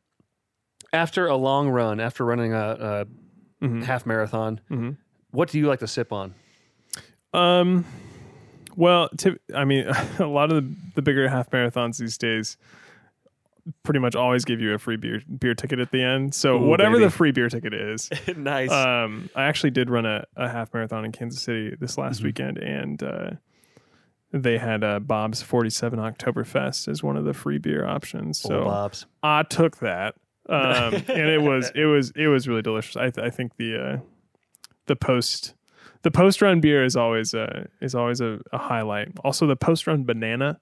after 0.93 1.28
a 1.28 1.36
long 1.36 1.69
run, 1.69 2.00
after 2.00 2.26
running 2.26 2.54
a, 2.54 3.06
a 3.62 3.65
Mhm. 3.65 3.84
half 3.84 4.06
marathon, 4.06 4.60
Mhm. 4.69 4.98
what 5.32 5.50
do 5.50 5.58
you 5.60 5.67
like 5.67 5.80
to 5.80 5.88
sip 5.88 6.12
on? 6.12 6.34
Um, 7.34 7.86
well, 8.76 9.10
tip, 9.17 9.41
I 9.54 9.65
mean, 9.65 9.88
a 10.19 10.26
lot 10.26 10.52
of 10.52 10.63
the, 10.63 10.76
the 10.95 11.02
bigger 11.02 11.28
half 11.30 11.50
marathons 11.52 11.98
these 11.98 12.17
days 12.17 12.58
pretty 13.84 13.99
much 13.99 14.15
always 14.15 14.45
give 14.45 14.62
you 14.62 14.73
a 14.73 14.78
free 14.78 14.95
beer 14.97 15.21
beer 15.39 15.56
ticket 15.56 15.80
at 15.80 15.91
the 15.91 16.01
end. 16.04 16.36
So 16.36 16.56
Ooh, 16.58 16.67
whatever 16.67 16.93
baby. 16.97 17.06
the 17.06 17.12
free 17.12 17.32
beer 17.32 17.49
ticket 17.49 17.73
is. 17.73 18.10
nice. 18.38 18.71
um, 18.71 19.30
I 19.36 19.43
actually 19.45 19.71
did 19.71 19.89
run 19.89 20.06
a, 20.06 20.25
a 20.36 20.47
half 20.49 20.73
marathon 20.73 21.04
in 21.06 21.12
Kansas 21.12 21.41
City 21.41 21.75
this 21.80 21.97
last 21.97 22.17
Mm-hmm. 22.17 22.25
weekend, 22.25 22.58
and 22.60 23.01
uh, 23.04 23.32
they 24.32 24.58
had 24.58 24.84
uh, 24.84 24.99
Bob's 24.99 25.41
47 25.41 25.97
Oktoberfest 25.99 26.88
as 26.88 27.01
one 27.01 27.15
of 27.17 27.25
the 27.25 27.34
free 27.34 27.58
beer 27.58 27.86
options. 27.88 28.43
Old 28.45 28.51
So 28.51 28.63
Bob's. 28.65 29.06
I 29.23 29.43
took 29.43 29.78
that, 29.78 30.15
um, 30.49 30.93
and 31.08 31.30
it 31.30 31.41
was 31.41 31.71
it 31.73 31.86
was 31.86 32.12
it 32.15 32.28
was 32.28 32.47
really 32.47 32.62
delicious. 32.62 32.95
I, 32.97 33.10
th- 33.10 33.25
I 33.25 33.30
think 33.30 33.56
the 33.58 33.78
uh, 33.78 33.97
the 34.88 34.95
post 34.95 35.54
the 36.04 36.12
post 36.12 36.41
run 36.41 36.60
beer 36.62 36.84
is 36.84 36.95
always 36.95 37.34
a 37.34 37.67
is 37.82 37.95
always 37.95 38.21
a, 38.21 38.39
a 38.51 38.58
highlight. 38.58 39.10
Also, 39.23 39.47
the 39.47 39.56
post 39.56 39.88
run 39.88 40.04
banana, 40.04 40.60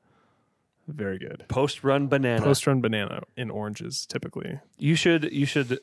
very 0.88 1.18
good. 1.20 1.46
Post 1.48 1.84
run 1.84 2.08
banana. 2.08 2.42
Post 2.42 2.68
run 2.68 2.82
banana 2.82 3.22
in 3.38 3.50
oranges 3.50 4.06
typically. 4.06 4.60
You 4.78 4.96
should 4.96 5.32
you 5.32 5.46
should 5.46 5.80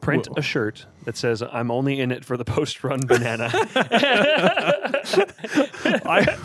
print 0.00 0.26
Whoa. 0.28 0.34
a 0.36 0.42
shirt 0.42 0.86
that 1.04 1.16
says 1.16 1.42
"I'm 1.42 1.70
only 1.70 2.00
in 2.00 2.10
it 2.12 2.24
for 2.24 2.36
the 2.36 2.44
post 2.44 2.84
run 2.84 3.00
banana." 3.06 3.50
I, 6.04 6.36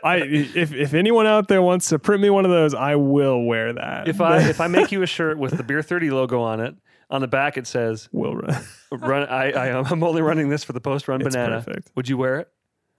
I 0.04 0.16
if 0.24 0.72
if 0.72 0.94
anyone 0.94 1.26
out 1.26 1.48
there 1.48 1.62
wants 1.62 1.88
to 1.88 1.98
print 1.98 2.22
me 2.22 2.30
one 2.30 2.44
of 2.44 2.50
those, 2.50 2.74
I 2.74 2.96
will 2.96 3.42
wear 3.44 3.72
that. 3.72 4.08
if 4.08 4.20
I 4.20 4.48
if 4.48 4.60
I 4.60 4.66
make 4.68 4.92
you 4.92 5.02
a 5.02 5.06
shirt 5.06 5.38
with 5.38 5.56
the 5.56 5.62
Beer 5.62 5.82
Thirty 5.82 6.10
logo 6.10 6.40
on 6.40 6.60
it, 6.60 6.74
on 7.10 7.20
the 7.20 7.28
back 7.28 7.56
it 7.56 7.66
says 7.66 8.08
will 8.12 8.36
run. 8.36 8.56
"Run." 8.90 9.28
I, 9.28 9.52
I 9.52 9.66
am 9.68 9.84
I'm 9.86 10.02
only 10.02 10.22
running 10.22 10.48
this 10.48 10.64
for 10.64 10.72
the 10.72 10.80
post 10.80 11.08
run 11.08 11.22
banana. 11.22 11.62
perfect. 11.64 11.90
Would 11.96 12.08
you 12.08 12.16
wear 12.16 12.40
it? 12.40 12.48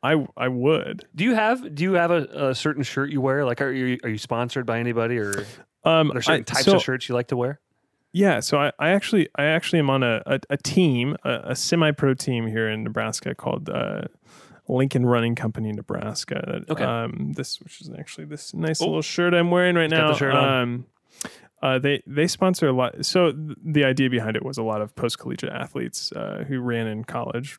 I 0.03 0.25
I 0.37 0.49
would. 0.49 1.05
Do 1.15 1.23
you 1.23 1.33
have 1.33 1.73
Do 1.73 1.83
you 1.83 1.93
have 1.93 2.11
a, 2.11 2.49
a 2.49 2.55
certain 2.55 2.83
shirt 2.83 3.09
you 3.09 3.21
wear? 3.21 3.45
Like, 3.45 3.61
are 3.61 3.71
you 3.71 3.97
are 4.03 4.09
you 4.09 4.17
sponsored 4.17 4.65
by 4.65 4.79
anybody, 4.79 5.17
or 5.17 5.45
are 5.85 5.99
Um, 5.99 6.09
there 6.09 6.21
certain 6.21 6.41
I- 6.41 6.43
types 6.43 6.65
so- 6.65 6.75
of 6.75 6.83
shirts 6.83 7.07
you 7.09 7.15
like 7.15 7.27
to 7.29 7.37
wear? 7.37 7.59
Yeah, 8.15 8.41
so 8.41 8.59
I, 8.59 8.71
I 8.77 8.89
actually 8.89 9.27
I 9.35 9.45
actually 9.45 9.79
am 9.79 9.89
on 9.89 10.03
a, 10.03 10.21
a, 10.27 10.39
a 10.51 10.57
team, 10.57 11.15
a, 11.23 11.39
a 11.45 11.55
semi 11.55 11.89
pro 11.91 12.13
team 12.13 12.45
here 12.45 12.69
in 12.69 12.83
Nebraska 12.83 13.33
called 13.33 13.69
uh, 13.69 14.03
Lincoln 14.67 15.03
Running 15.05 15.33
Company 15.33 15.71
Nebraska. 15.71 16.61
Okay. 16.69 16.83
Um, 16.83 17.31
this 17.35 17.59
which 17.59 17.81
is 17.81 17.89
actually 17.97 18.25
this 18.25 18.53
nice 18.53 18.81
little 18.81 19.01
shirt 19.01 19.33
I'm 19.33 19.49
wearing 19.49 19.75
right 19.75 19.89
now. 19.89 20.11
the 20.11 20.17
shirt 20.17 20.35
on. 20.35 20.61
Um, 20.61 20.85
uh, 21.63 21.79
they 21.79 22.03
they 22.05 22.27
sponsor 22.27 22.67
a 22.67 22.71
lot. 22.73 23.03
So 23.03 23.31
th- 23.31 23.57
the 23.65 23.83
idea 23.83 24.11
behind 24.11 24.35
it 24.35 24.45
was 24.45 24.59
a 24.59 24.63
lot 24.63 24.81
of 24.81 24.93
post 24.95 25.17
collegiate 25.17 25.51
athletes 25.51 26.11
uh, 26.11 26.43
who 26.47 26.59
ran 26.59 26.85
in 26.85 27.05
college 27.05 27.57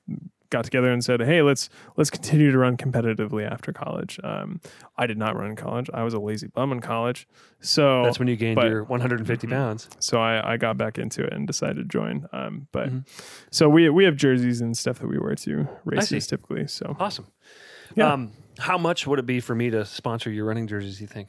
got 0.55 0.65
together 0.65 0.91
and 0.93 1.03
said, 1.05 1.21
"Hey, 1.21 1.43
let's 1.43 1.69
let's 1.97 2.11
continue 2.11 2.51
to 2.53 2.59
run 2.59 2.77
competitively 2.77 3.45
after 3.51 3.73
college." 3.73 4.19
Um, 4.25 4.61
I 4.97 5.07
did 5.07 5.19
not 5.19 5.37
run 5.37 5.51
in 5.51 5.57
college. 5.57 5.91
I 5.93 6.03
was 6.05 6.15
a 6.15 6.19
lazy 6.21 6.47
bum 6.47 6.73
in 6.73 6.81
college. 6.81 7.27
So 7.61 8.03
That's 8.05 8.19
when 8.19 8.29
you 8.29 8.37
gained 8.37 8.57
but- 8.57 8.69
your 8.69 8.85
150 8.85 9.47
pounds. 9.49 9.89
so 9.99 10.19
I, 10.21 10.53
I 10.53 10.57
got 10.57 10.77
back 10.79 10.99
into 10.99 11.23
it 11.25 11.33
and 11.33 11.47
decided 11.47 11.77
to 11.77 11.85
join. 11.85 12.27
Um, 12.33 12.69
but 12.73 12.89
Mm-hmm. 12.89 12.99
so 13.51 13.69
we 13.69 13.89
we 13.91 14.05
have 14.05 14.17
jerseys 14.17 14.61
and 14.61 14.77
stuff 14.77 14.99
that 15.01 15.09
we 15.09 15.19
wear 15.19 15.35
to 15.35 15.67
races 15.85 16.27
typically. 16.27 16.67
So 16.69 16.97
Awesome. 17.01 17.27
Yeah. 17.97 18.13
Um, 18.13 18.33
how 18.59 18.79
much 18.79 19.07
would 19.07 19.19
it 19.19 19.27
be 19.27 19.41
for 19.41 19.55
me 19.55 19.71
to 19.71 19.85
sponsor 19.85 20.31
your 20.31 20.45
running 20.47 20.67
jerseys? 20.69 21.01
You 21.01 21.07
think? 21.09 21.29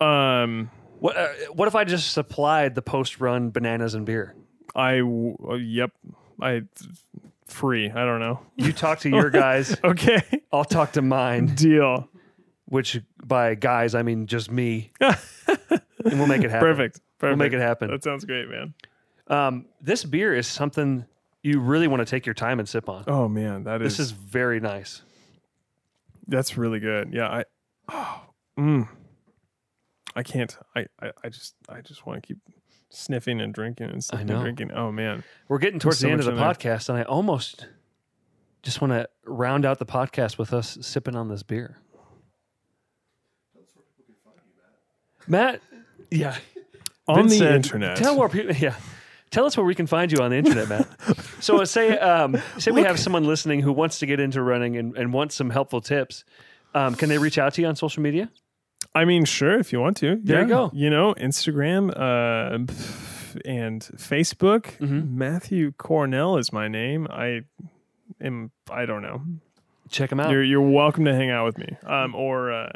um, 0.00 0.70
What 1.00 1.16
uh, 1.16 1.28
What 1.52 1.68
if 1.68 1.74
I 1.74 1.84
just 1.84 2.12
supplied 2.12 2.74
the 2.74 2.82
post 2.82 3.20
run 3.20 3.50
bananas 3.50 3.94
and 3.94 4.04
beer? 4.06 4.34
I 4.74 4.98
w- 4.98 5.36
uh, 5.48 5.54
yep 5.54 5.90
I 6.40 6.62
free. 7.48 7.90
I 7.90 8.04
don't 8.04 8.20
know. 8.20 8.40
You 8.56 8.72
talk 8.72 9.00
to 9.00 9.08
your 9.10 9.30
guys. 9.30 9.76
Okay, 9.82 10.22
I'll 10.52 10.64
talk 10.64 10.92
to 10.92 11.02
mine. 11.02 11.46
deal. 11.54 12.08
Which 12.66 13.00
by 13.24 13.54
guys 13.54 13.94
I 13.94 14.02
mean 14.02 14.26
just 14.26 14.50
me, 14.50 14.92
and 15.00 15.16
we'll 16.04 16.26
make 16.26 16.44
it 16.44 16.50
happen. 16.50 16.68
Perfect. 16.68 17.00
Perfect. 17.18 17.22
We'll 17.22 17.36
make 17.36 17.52
it 17.54 17.60
happen. 17.60 17.90
That 17.90 18.04
sounds 18.04 18.24
great, 18.26 18.48
man. 18.50 18.74
Um, 19.28 19.66
this 19.80 20.04
beer 20.04 20.34
is 20.34 20.46
something 20.46 21.06
you 21.42 21.60
really 21.60 21.88
want 21.88 22.00
to 22.00 22.04
take 22.04 22.26
your 22.26 22.34
time 22.34 22.58
and 22.58 22.68
sip 22.68 22.88
on. 22.90 23.04
Oh 23.06 23.26
man, 23.26 23.64
that 23.64 23.80
is, 23.80 23.96
This 23.96 24.06
is 24.06 24.10
very 24.10 24.60
nice. 24.60 25.00
That's 26.26 26.58
really 26.58 26.78
good. 26.78 27.12
Yeah, 27.14 27.28
I 27.28 27.44
oh, 27.88 28.20
mm, 28.58 28.86
I 30.14 30.22
can't. 30.22 30.54
I, 30.76 30.86
I 31.00 31.10
I 31.24 31.28
just 31.30 31.54
I 31.70 31.80
just 31.80 32.04
want 32.06 32.22
to 32.22 32.26
keep 32.26 32.38
sniffing 32.90 33.40
and 33.40 33.52
drinking 33.52 33.90
and 33.90 34.02
sniffing 34.02 34.30
and 34.30 34.40
drinking. 34.40 34.72
Oh 34.72 34.90
man. 34.92 35.24
We're 35.48 35.58
getting 35.58 35.78
towards 35.78 36.00
the 36.00 36.10
end 36.10 36.20
of 36.20 36.26
the 36.26 36.32
in 36.32 36.38
there. 36.38 36.46
podcast, 36.46 36.88
and 36.88 36.98
I 36.98 37.02
almost 37.02 37.66
just 38.62 38.80
want 38.80 38.92
to 38.92 39.08
round 39.24 39.64
out 39.64 39.78
the 39.78 39.86
podcast 39.86 40.38
with 40.38 40.52
us 40.52 40.78
sipping 40.80 41.16
on 41.16 41.28
this 41.28 41.42
beer. 41.42 41.76
Matt, 45.26 45.60
yeah, 46.10 46.36
On 47.06 47.16
Vince 47.16 47.32
the 47.32 47.38
said, 47.38 47.54
internet. 47.54 47.96
Tell 47.96 48.16
where 48.18 48.28
people, 48.30 48.54
yeah, 48.54 48.74
tell 49.30 49.44
us 49.44 49.56
where 49.56 49.66
we 49.66 49.74
can 49.74 49.86
find 49.86 50.10
you 50.10 50.18
on 50.22 50.30
the 50.30 50.36
internet, 50.38 50.68
Matt. 50.68 50.88
so 51.40 51.60
uh, 51.60 51.66
say, 51.66 51.98
um, 51.98 52.36
say 52.58 52.70
we 52.70 52.82
have 52.82 52.98
someone 52.98 53.24
listening 53.24 53.60
who 53.60 53.72
wants 53.72 53.98
to 53.98 54.06
get 54.06 54.20
into 54.20 54.42
running 54.42 54.76
and, 54.78 54.96
and 54.96 55.12
wants 55.12 55.34
some 55.34 55.50
helpful 55.50 55.82
tips. 55.82 56.24
Um, 56.74 56.94
can 56.94 57.10
they 57.10 57.18
reach 57.18 57.36
out 57.36 57.54
to 57.54 57.60
you 57.60 57.66
on 57.66 57.76
social 57.76 58.02
media? 58.02 58.30
I 58.94 59.04
mean, 59.04 59.24
sure, 59.24 59.58
if 59.58 59.72
you 59.72 59.80
want 59.80 59.96
to. 59.98 60.20
There 60.22 60.42
you 60.42 60.48
go. 60.48 60.70
You 60.72 60.90
know, 60.90 61.14
Instagram 61.14 61.90
uh, 61.90 62.54
and 63.44 63.80
Facebook. 63.96 64.62
Mm-hmm. 64.78 65.18
Matthew 65.18 65.72
Cornell 65.72 66.36
is 66.36 66.52
my 66.52 66.68
name. 66.68 67.06
I 67.10 67.42
am. 68.20 68.50
I 68.70 68.86
don't 68.86 69.02
know. 69.02 69.22
Check 69.90 70.10
them 70.10 70.20
out. 70.20 70.30
You're 70.30 70.42
you're 70.42 70.60
welcome 70.60 71.04
to 71.04 71.14
hang 71.14 71.30
out 71.30 71.46
with 71.46 71.58
me. 71.58 71.76
Um, 71.86 72.14
or 72.14 72.52
uh, 72.52 72.72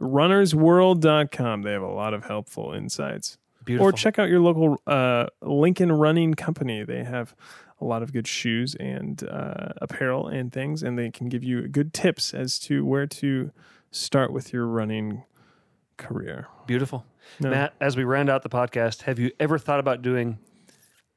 runnersworld.com. 0.00 1.62
They 1.62 1.72
have 1.72 1.82
a 1.82 1.86
lot 1.86 2.14
of 2.14 2.24
helpful 2.24 2.72
insights. 2.72 3.38
Beautiful. 3.64 3.88
Or 3.88 3.92
check 3.92 4.18
out 4.18 4.28
your 4.28 4.40
local 4.40 4.80
uh, 4.86 5.26
Lincoln 5.42 5.92
Running 5.92 6.34
Company. 6.34 6.82
They 6.82 7.04
have 7.04 7.34
a 7.80 7.84
lot 7.84 8.02
of 8.02 8.12
good 8.12 8.26
shoes 8.26 8.74
and 8.74 9.22
uh, 9.24 9.72
apparel 9.80 10.28
and 10.28 10.52
things, 10.52 10.82
and 10.82 10.98
they 10.98 11.10
can 11.10 11.28
give 11.28 11.44
you 11.44 11.66
good 11.68 11.92
tips 11.92 12.34
as 12.34 12.58
to 12.60 12.84
where 12.84 13.06
to 13.06 13.50
start 13.90 14.32
with 14.32 14.52
your 14.52 14.66
running 14.66 15.24
career. 15.96 16.48
Beautiful. 16.66 17.04
No. 17.38 17.50
Matt, 17.50 17.74
as 17.80 17.96
we 17.96 18.04
round 18.04 18.30
out 18.30 18.42
the 18.42 18.48
podcast, 18.48 19.02
have 19.02 19.18
you 19.18 19.30
ever 19.38 19.58
thought 19.58 19.80
about 19.80 20.02
doing 20.02 20.38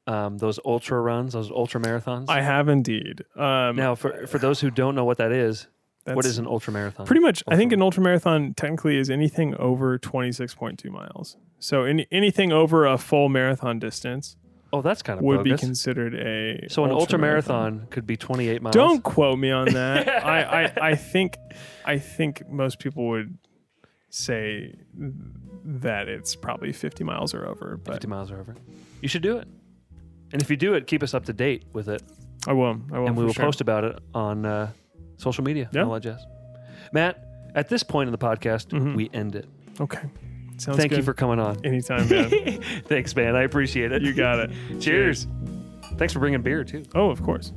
um, 0.06 0.38
those 0.38 0.58
ultra 0.64 1.00
runs, 1.00 1.32
those 1.32 1.50
ultra 1.50 1.80
marathons? 1.80 2.26
I 2.28 2.42
have 2.42 2.68
indeed. 2.68 3.24
Um, 3.36 3.76
now, 3.76 3.94
for 3.94 4.26
for 4.26 4.38
those 4.38 4.60
who 4.60 4.70
don't 4.70 4.94
know 4.94 5.04
what 5.04 5.18
that 5.18 5.32
is, 5.32 5.66
what 6.04 6.26
is 6.26 6.38
an 6.38 6.46
ultra 6.46 6.72
marathon? 6.72 7.06
Pretty 7.06 7.22
much, 7.22 7.42
I 7.48 7.56
think 7.56 7.72
an 7.72 7.80
ultra 7.80 8.02
marathon 8.02 8.54
technically 8.54 8.98
is 8.98 9.08
anything 9.08 9.54
over 9.56 9.98
26.2 9.98 10.90
miles. 10.90 11.36
So 11.58 11.84
any, 11.84 12.06
anything 12.12 12.52
over 12.52 12.84
a 12.84 12.98
full 12.98 13.30
marathon 13.30 13.78
distance 13.78 14.36
Oh, 14.74 14.82
that's 14.82 15.02
kind 15.02 15.20
of 15.20 15.24
would 15.24 15.44
bogus. 15.44 15.60
be 15.60 15.66
considered 15.66 16.14
a 16.16 16.68
so 16.68 16.84
an 16.84 16.90
ultra 16.90 17.16
marathon 17.16 17.86
could 17.90 18.08
be 18.08 18.16
28 18.16 18.60
miles. 18.60 18.74
Don't 18.74 19.04
quote 19.04 19.38
me 19.38 19.52
on 19.52 19.66
that. 19.68 20.08
I, 20.24 20.64
I, 20.64 20.72
I 20.90 20.94
think 20.96 21.36
I 21.84 21.98
think 21.98 22.48
most 22.50 22.80
people 22.80 23.06
would 23.08 23.38
say 24.10 24.74
that 25.64 26.08
it's 26.08 26.34
probably 26.34 26.72
50 26.72 27.04
miles 27.04 27.34
or 27.34 27.46
over, 27.46 27.76
but 27.84 27.94
50 27.94 28.08
miles 28.08 28.32
or 28.32 28.40
over. 28.40 28.56
You 29.00 29.08
should 29.08 29.22
do 29.22 29.36
it. 29.38 29.46
And 30.32 30.42
if 30.42 30.50
you 30.50 30.56
do 30.56 30.74
it, 30.74 30.88
keep 30.88 31.04
us 31.04 31.14
up 31.14 31.24
to 31.26 31.32
date 31.32 31.64
with 31.72 31.88
it, 31.88 32.02
I 32.48 32.52
will. 32.52 32.80
I 32.92 32.98
will. 32.98 33.06
and 33.06 33.16
we 33.16 33.24
will 33.24 33.32
sure. 33.32 33.44
post 33.44 33.60
about 33.60 33.84
it 33.84 33.98
on 34.12 34.44
uh, 34.44 34.72
social 35.18 35.44
media. 35.44 35.68
Yeah. 35.72 35.82
and 35.82 35.88
all 35.88 35.94
that 35.94 36.02
jazz. 36.02 36.26
Matt, 36.92 37.24
at 37.54 37.68
this 37.68 37.84
point 37.84 38.08
in 38.08 38.12
the 38.12 38.18
podcast, 38.18 38.94
we 38.96 39.08
end 39.12 39.36
it. 39.36 39.46
Okay. 39.80 40.02
Sounds 40.56 40.78
Thank 40.78 40.92
you 40.92 41.02
for 41.02 41.14
coming 41.14 41.40
on. 41.40 41.64
anytime, 41.64 42.08
man. 42.08 42.30
Thanks, 42.86 43.14
man. 43.16 43.34
I 43.36 43.42
appreciate 43.42 43.92
it. 43.92 44.02
you 44.02 44.12
got 44.14 44.38
it. 44.38 44.50
Cheers. 44.80 45.26
Thanks 45.96 46.12
for 46.12 46.20
bringing 46.20 46.42
beer 46.42 46.64
too. 46.64 46.84
Oh, 46.94 47.10
of 47.10 47.22
course. 47.22 47.52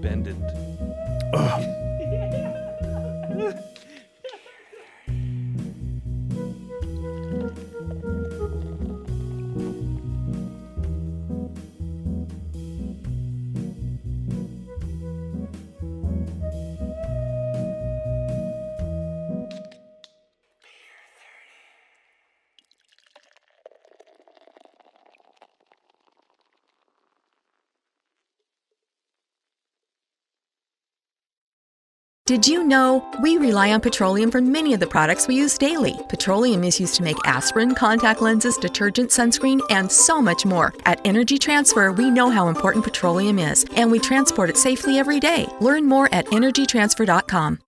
Bended. 0.00 0.36
Did 32.30 32.46
you 32.46 32.62
know 32.62 33.04
we 33.20 33.38
rely 33.38 33.72
on 33.72 33.80
petroleum 33.80 34.30
for 34.30 34.40
many 34.40 34.72
of 34.72 34.78
the 34.78 34.86
products 34.86 35.26
we 35.26 35.34
use 35.34 35.58
daily? 35.58 35.98
Petroleum 36.08 36.62
is 36.62 36.78
used 36.78 36.94
to 36.94 37.02
make 37.02 37.16
aspirin, 37.24 37.74
contact 37.74 38.22
lenses, 38.22 38.56
detergent, 38.56 39.10
sunscreen, 39.10 39.58
and 39.68 39.90
so 39.90 40.22
much 40.22 40.46
more. 40.46 40.72
At 40.86 41.04
Energy 41.04 41.38
Transfer, 41.38 41.90
we 41.90 42.08
know 42.08 42.30
how 42.30 42.46
important 42.46 42.84
petroleum 42.84 43.40
is, 43.40 43.66
and 43.74 43.90
we 43.90 43.98
transport 43.98 44.48
it 44.48 44.56
safely 44.56 44.96
every 44.96 45.18
day. 45.18 45.48
Learn 45.60 45.86
more 45.86 46.08
at 46.14 46.26
energytransfer.com. 46.26 47.58